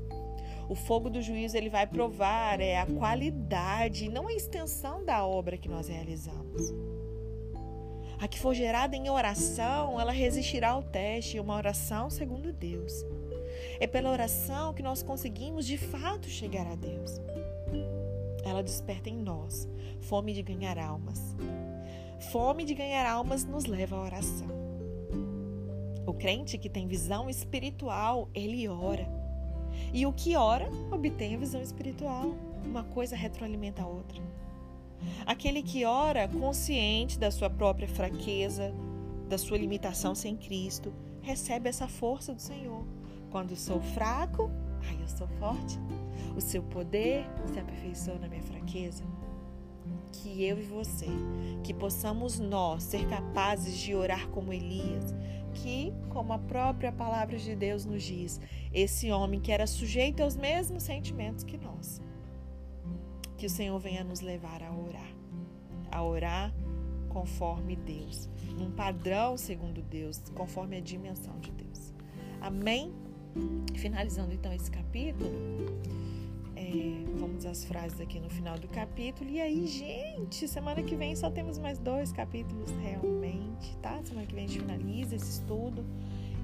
o 0.68 0.74
fogo 0.74 1.08
do 1.08 1.22
juízo 1.22 1.56
ele 1.56 1.70
vai 1.70 1.86
provar 1.86 2.60
é 2.60 2.78
a 2.78 2.86
qualidade, 2.86 4.08
não 4.08 4.28
a 4.28 4.34
extensão 4.34 5.04
da 5.04 5.26
obra 5.26 5.56
que 5.56 5.68
nós 5.68 5.88
realizamos. 5.88 6.74
A 8.20 8.26
que 8.26 8.38
for 8.38 8.52
gerada 8.52 8.96
em 8.96 9.08
oração, 9.08 10.00
ela 10.00 10.12
resistirá 10.12 10.70
ao 10.70 10.82
teste, 10.82 11.38
uma 11.38 11.56
oração 11.56 12.10
segundo 12.10 12.52
Deus. 12.52 13.04
É 13.80 13.86
pela 13.86 14.10
oração 14.10 14.74
que 14.74 14.82
nós 14.82 15.02
conseguimos 15.02 15.66
de 15.66 15.78
fato 15.78 16.28
chegar 16.28 16.66
a 16.66 16.74
Deus. 16.74 17.20
Ela 18.44 18.62
desperta 18.62 19.08
em 19.08 19.16
nós 19.16 19.68
fome 20.00 20.32
de 20.32 20.42
ganhar 20.42 20.78
almas. 20.78 21.36
Fome 22.32 22.64
de 22.64 22.74
ganhar 22.74 23.08
almas 23.08 23.44
nos 23.44 23.66
leva 23.66 23.96
à 23.96 24.02
oração. 24.02 24.48
O 26.06 26.12
crente 26.14 26.58
que 26.58 26.68
tem 26.68 26.88
visão 26.88 27.28
espiritual, 27.28 28.28
ele 28.34 28.66
ora. 28.66 29.17
E 29.92 30.06
o 30.06 30.12
que 30.12 30.36
ora 30.36 30.68
obtém 30.90 31.34
a 31.34 31.38
visão 31.38 31.60
espiritual. 31.60 32.34
Uma 32.64 32.84
coisa 32.84 33.16
retroalimenta 33.16 33.82
a 33.82 33.86
outra. 33.86 34.20
Aquele 35.24 35.62
que 35.62 35.84
ora 35.84 36.28
consciente 36.28 37.18
da 37.18 37.30
sua 37.30 37.48
própria 37.48 37.88
fraqueza, 37.88 38.74
da 39.28 39.38
sua 39.38 39.58
limitação 39.58 40.14
sem 40.14 40.36
Cristo, 40.36 40.92
recebe 41.22 41.68
essa 41.68 41.86
força 41.86 42.34
do 42.34 42.40
Senhor. 42.40 42.84
Quando 43.30 43.54
sou 43.56 43.80
fraco, 43.80 44.50
aí 44.88 45.00
eu 45.00 45.08
sou 45.08 45.28
forte. 45.38 45.78
O 46.36 46.40
seu 46.40 46.62
poder 46.62 47.26
se 47.52 47.58
aperfeiçoa 47.58 48.18
na 48.18 48.28
minha 48.28 48.42
fraqueza. 48.42 49.04
Que 50.12 50.44
eu 50.44 50.58
e 50.58 50.62
você, 50.62 51.06
que 51.62 51.74
possamos 51.74 52.38
nós 52.38 52.82
ser 52.82 53.06
capazes 53.08 53.78
de 53.78 53.94
orar 53.94 54.28
como 54.28 54.52
Elias, 54.52 55.14
que, 55.54 55.92
como 56.08 56.32
a 56.32 56.38
própria 56.38 56.92
palavra 56.92 57.36
de 57.36 57.54
Deus 57.54 57.84
nos 57.84 58.02
diz, 58.02 58.40
esse 58.72 59.10
homem 59.10 59.40
que 59.40 59.52
era 59.52 59.66
sujeito 59.66 60.22
aos 60.22 60.36
mesmos 60.36 60.82
sentimentos 60.82 61.44
que 61.44 61.56
nós. 61.56 62.00
que 63.36 63.46
o 63.46 63.50
Senhor 63.50 63.78
venha 63.78 64.02
nos 64.02 64.20
levar 64.20 64.64
a 64.64 64.72
orar, 64.72 65.14
a 65.92 66.02
orar 66.02 66.52
conforme 67.08 67.76
Deus, 67.76 68.28
num 68.58 68.70
padrão 68.72 69.36
segundo 69.36 69.80
Deus, 69.80 70.20
conforme 70.34 70.76
a 70.76 70.80
dimensão 70.80 71.38
de 71.38 71.52
Deus. 71.52 71.94
Amém? 72.40 72.92
Finalizando 73.76 74.32
então 74.32 74.52
esse 74.52 74.68
capítulo, 74.68 75.30
é, 76.58 77.04
vamos 77.14 77.46
às 77.46 77.64
frases 77.64 78.00
aqui 78.00 78.18
no 78.18 78.28
final 78.28 78.58
do 78.58 78.66
capítulo. 78.66 79.30
E 79.30 79.40
aí, 79.40 79.66
gente, 79.66 80.48
semana 80.48 80.82
que 80.82 80.96
vem 80.96 81.14
só 81.14 81.30
temos 81.30 81.56
mais 81.58 81.78
dois 81.78 82.10
capítulos 82.10 82.70
realmente, 82.82 83.76
tá? 83.76 84.00
Semana 84.02 84.26
que 84.26 84.34
vem 84.34 84.44
a 84.44 84.48
gente 84.48 84.60
finaliza 84.60 85.14
esse 85.14 85.30
estudo. 85.30 85.86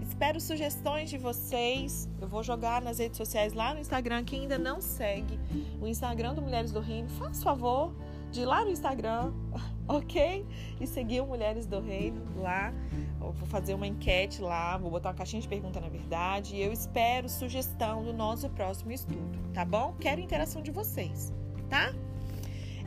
Espero 0.01 0.41
sugestões 0.41 1.11
de 1.11 1.19
vocês. 1.19 2.09
Eu 2.21 2.29
vou 2.29 2.45
jogar 2.45 2.81
nas 2.81 2.99
redes 2.99 3.17
sociais 3.17 3.55
lá 3.55 3.75
no 3.75 3.81
Instagram. 3.81 4.23
Quem 4.23 4.43
ainda 4.43 4.57
não 4.57 4.81
segue 4.81 5.39
o 5.81 5.87
Instagram 5.89 6.35
do 6.35 6.43
Mulheres 6.43 6.71
do 6.71 6.81
Reino, 6.81 7.09
faz 7.09 7.43
favor 7.43 7.93
de 8.35 8.45
lá 8.45 8.65
no 8.65 8.71
Instagram, 8.71 9.33
ok? 9.87 10.45
E 10.81 10.87
seguir 10.87 11.21
o 11.21 11.27
Mulheres 11.27 11.67
do 11.67 11.81
Reino 11.81 12.21
lá. 12.37 12.75
Eu 13.21 13.33
vou 13.33 13.49
fazer 13.49 13.73
uma 13.75 13.87
enquete 13.87 14.43
lá, 14.43 14.77
vou 14.77 14.91
botar 14.91 15.11
uma 15.11 15.15
caixinha 15.15 15.41
de 15.41 15.49
pergunta 15.49 15.81
na 15.81 15.89
verdade. 15.89 16.57
E 16.57 16.61
eu 16.61 16.73
espero 16.73 17.29
sugestão 17.29 18.03
do 18.03 18.13
nosso 18.13 18.51
próximo 18.51 18.91
estudo, 18.91 19.39
tá 19.55 19.65
bom? 19.65 19.95
Quero 20.01 20.21
interação 20.21 20.61
de 20.61 20.73
vocês, 20.73 21.33
tá? 21.71 21.95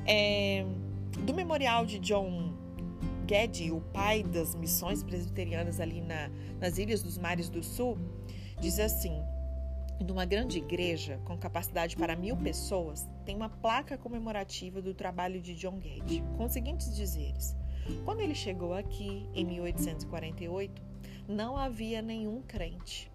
É, 0.06 0.66
do 1.20 1.34
memorial 1.34 1.86
de 1.86 1.98
John 2.00 2.54
Geddy, 3.28 3.72
o 3.72 3.80
pai 3.80 4.24
das 4.24 4.54
missões 4.54 5.02
presbiterianas 5.02 5.80
ali 5.80 6.02
na, 6.02 6.30
nas 6.60 6.78
Ilhas 6.78 7.02
dos 7.02 7.18
Mares 7.18 7.50
do 7.50 7.64
Sul, 7.64 7.98
diz 8.60 8.80
assim: 8.80 9.14
numa 10.06 10.26
grande 10.26 10.58
igreja 10.58 11.20
com 11.26 11.38
capacidade 11.38 11.96
para 11.96 12.16
mil 12.16 12.36
pessoas, 12.38 13.08
tem 13.26 13.36
uma 13.36 13.50
placa 13.50 13.98
comemorativa 13.98 14.82
do 14.82 14.94
trabalho 14.94 15.42
de 15.42 15.56
John 15.56 15.80
Geddy, 15.82 16.24
com 16.38 16.46
os 16.46 16.54
seguintes 16.54 16.96
dizeres: 16.96 17.56
Quando 18.06 18.22
ele 18.22 18.36
chegou 18.36 18.74
aqui, 18.74 19.28
em 19.34 19.46
1848, 19.46 20.82
não 21.28 21.58
havia 21.58 22.02
nenhum 22.02 22.42
crente. 22.42 23.12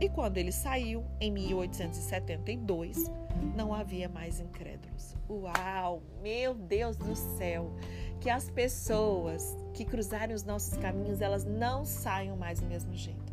E 0.00 0.08
quando 0.08 0.36
ele 0.36 0.52
saiu, 0.52 1.04
em 1.20 1.30
1872, 1.30 3.10
não 3.56 3.72
havia 3.72 4.08
mais 4.08 4.40
incrédulos. 4.40 5.16
Uau! 5.30 6.02
Meu 6.20 6.54
Deus 6.54 6.96
do 6.96 7.14
céu! 7.14 7.72
que 8.24 8.30
as 8.30 8.48
pessoas 8.48 9.54
que 9.74 9.84
cruzarem 9.84 10.34
os 10.34 10.42
nossos 10.44 10.78
caminhos, 10.78 11.20
elas 11.20 11.44
não 11.44 11.84
saiam 11.84 12.34
mais 12.34 12.58
do 12.58 12.66
mesmo 12.66 12.94
jeito. 12.94 13.23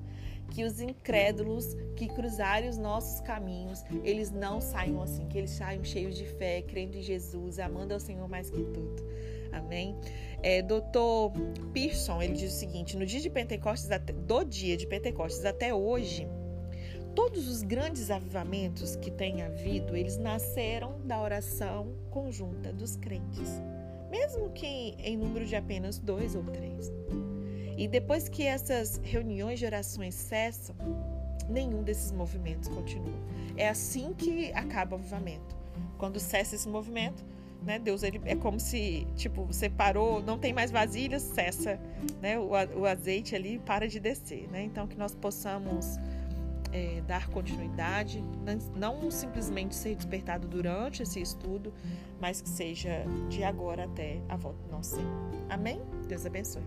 Que 0.51 0.63
os 0.63 0.79
incrédulos 0.79 1.75
que 1.95 2.07
cruzarem 2.07 2.69
os 2.69 2.77
nossos 2.77 3.19
caminhos, 3.21 3.83
eles 4.03 4.29
não 4.29 4.61
saiam 4.61 5.01
assim, 5.01 5.27
que 5.27 5.37
eles 5.37 5.49
saiam 5.51 5.83
cheios 5.83 6.15
de 6.15 6.25
fé, 6.25 6.61
crendo 6.61 6.97
em 6.97 7.01
Jesus, 7.01 7.57
amando 7.57 7.93
ao 7.93 7.99
Senhor 7.99 8.27
mais 8.29 8.49
que 8.49 8.61
tudo. 8.61 9.03
Amém? 9.51 9.95
É, 10.43 10.61
Doutor 10.61 11.31
Pearson, 11.73 12.21
ele 12.21 12.33
diz 12.33 12.53
o 12.53 12.57
seguinte: 12.57 12.95
no 12.95 13.05
dia 13.05 13.19
de 13.19 13.29
Pentecostes, 13.29 13.89
do 14.27 14.43
dia 14.43 14.77
de 14.77 14.85
Pentecostes 14.85 15.43
até 15.43 15.73
hoje, 15.73 16.27
todos 17.15 17.47
os 17.47 17.63
grandes 17.63 18.11
avivamentos 18.11 18.95
que 18.95 19.09
têm 19.09 19.41
havido, 19.41 19.95
eles 19.95 20.17
nasceram 20.17 20.99
da 21.03 21.19
oração 21.19 21.95
conjunta 22.11 22.71
dos 22.71 22.95
crentes 22.95 23.61
mesmo 24.11 24.49
que 24.49 24.93
em 24.99 25.15
número 25.15 25.45
de 25.45 25.55
apenas 25.55 25.97
dois 25.97 26.35
ou 26.35 26.43
três. 26.43 26.91
E 27.82 27.88
depois 27.88 28.30
que 28.30 28.44
essas 28.44 29.02
reuniões 29.04 29.58
de 29.58 29.65
orações 29.65 30.13
cessam, 30.13 30.76
nenhum 31.50 31.82
desses 31.82 32.12
movimentos 32.12 32.70
continua. 32.70 33.20
É 33.58 33.67
assim 33.67 34.13
que 34.13 34.54
acaba 34.54 34.96
o 34.96 35.00
avivamento. 35.00 35.56
Quando 35.98 36.20
cessa 36.20 36.54
esse 36.54 36.70
movimento, 36.70 37.26
né, 37.63 37.80
Deus 37.80 38.04
ele 38.04 38.22
é 38.26 38.36
como 38.36 38.60
se 38.60 39.08
tipo 39.15 39.46
você 39.46 39.67
parou, 39.67 40.22
não 40.22 40.38
tem 40.38 40.54
mais 40.54 40.70
vasilhas, 40.70 41.24
cessa, 41.24 41.80
né, 42.22 42.38
o, 42.38 42.52
o 42.52 42.86
azeite 42.86 43.36
ali 43.36 43.58
para 43.58 43.88
de 43.88 44.00
descer, 44.00 44.48
né? 44.52 44.62
Então 44.62 44.86
que 44.86 44.96
nós 44.96 45.15
possamos 45.15 45.98
é, 46.72 47.02
dar 47.08 47.30
continuidade, 47.30 48.24
não 48.76 49.10
simplesmente 49.10 49.74
ser 49.74 49.96
despertado 49.96 50.48
durante 50.48 51.02
esse 51.02 51.20
estudo, 51.20 51.74
mas 52.20 52.41
que 52.41 52.50
seja 52.50 53.04
de 53.28 53.44
agora 53.44 53.86
até 53.86 54.22
a 54.30 54.36
volta 54.36 54.62
do 54.67 54.72
nosso 54.72 54.98
Senhor. 54.98 55.32
Amém? 55.50 55.82
Deus 56.08 56.28
abençoe. 56.28 56.62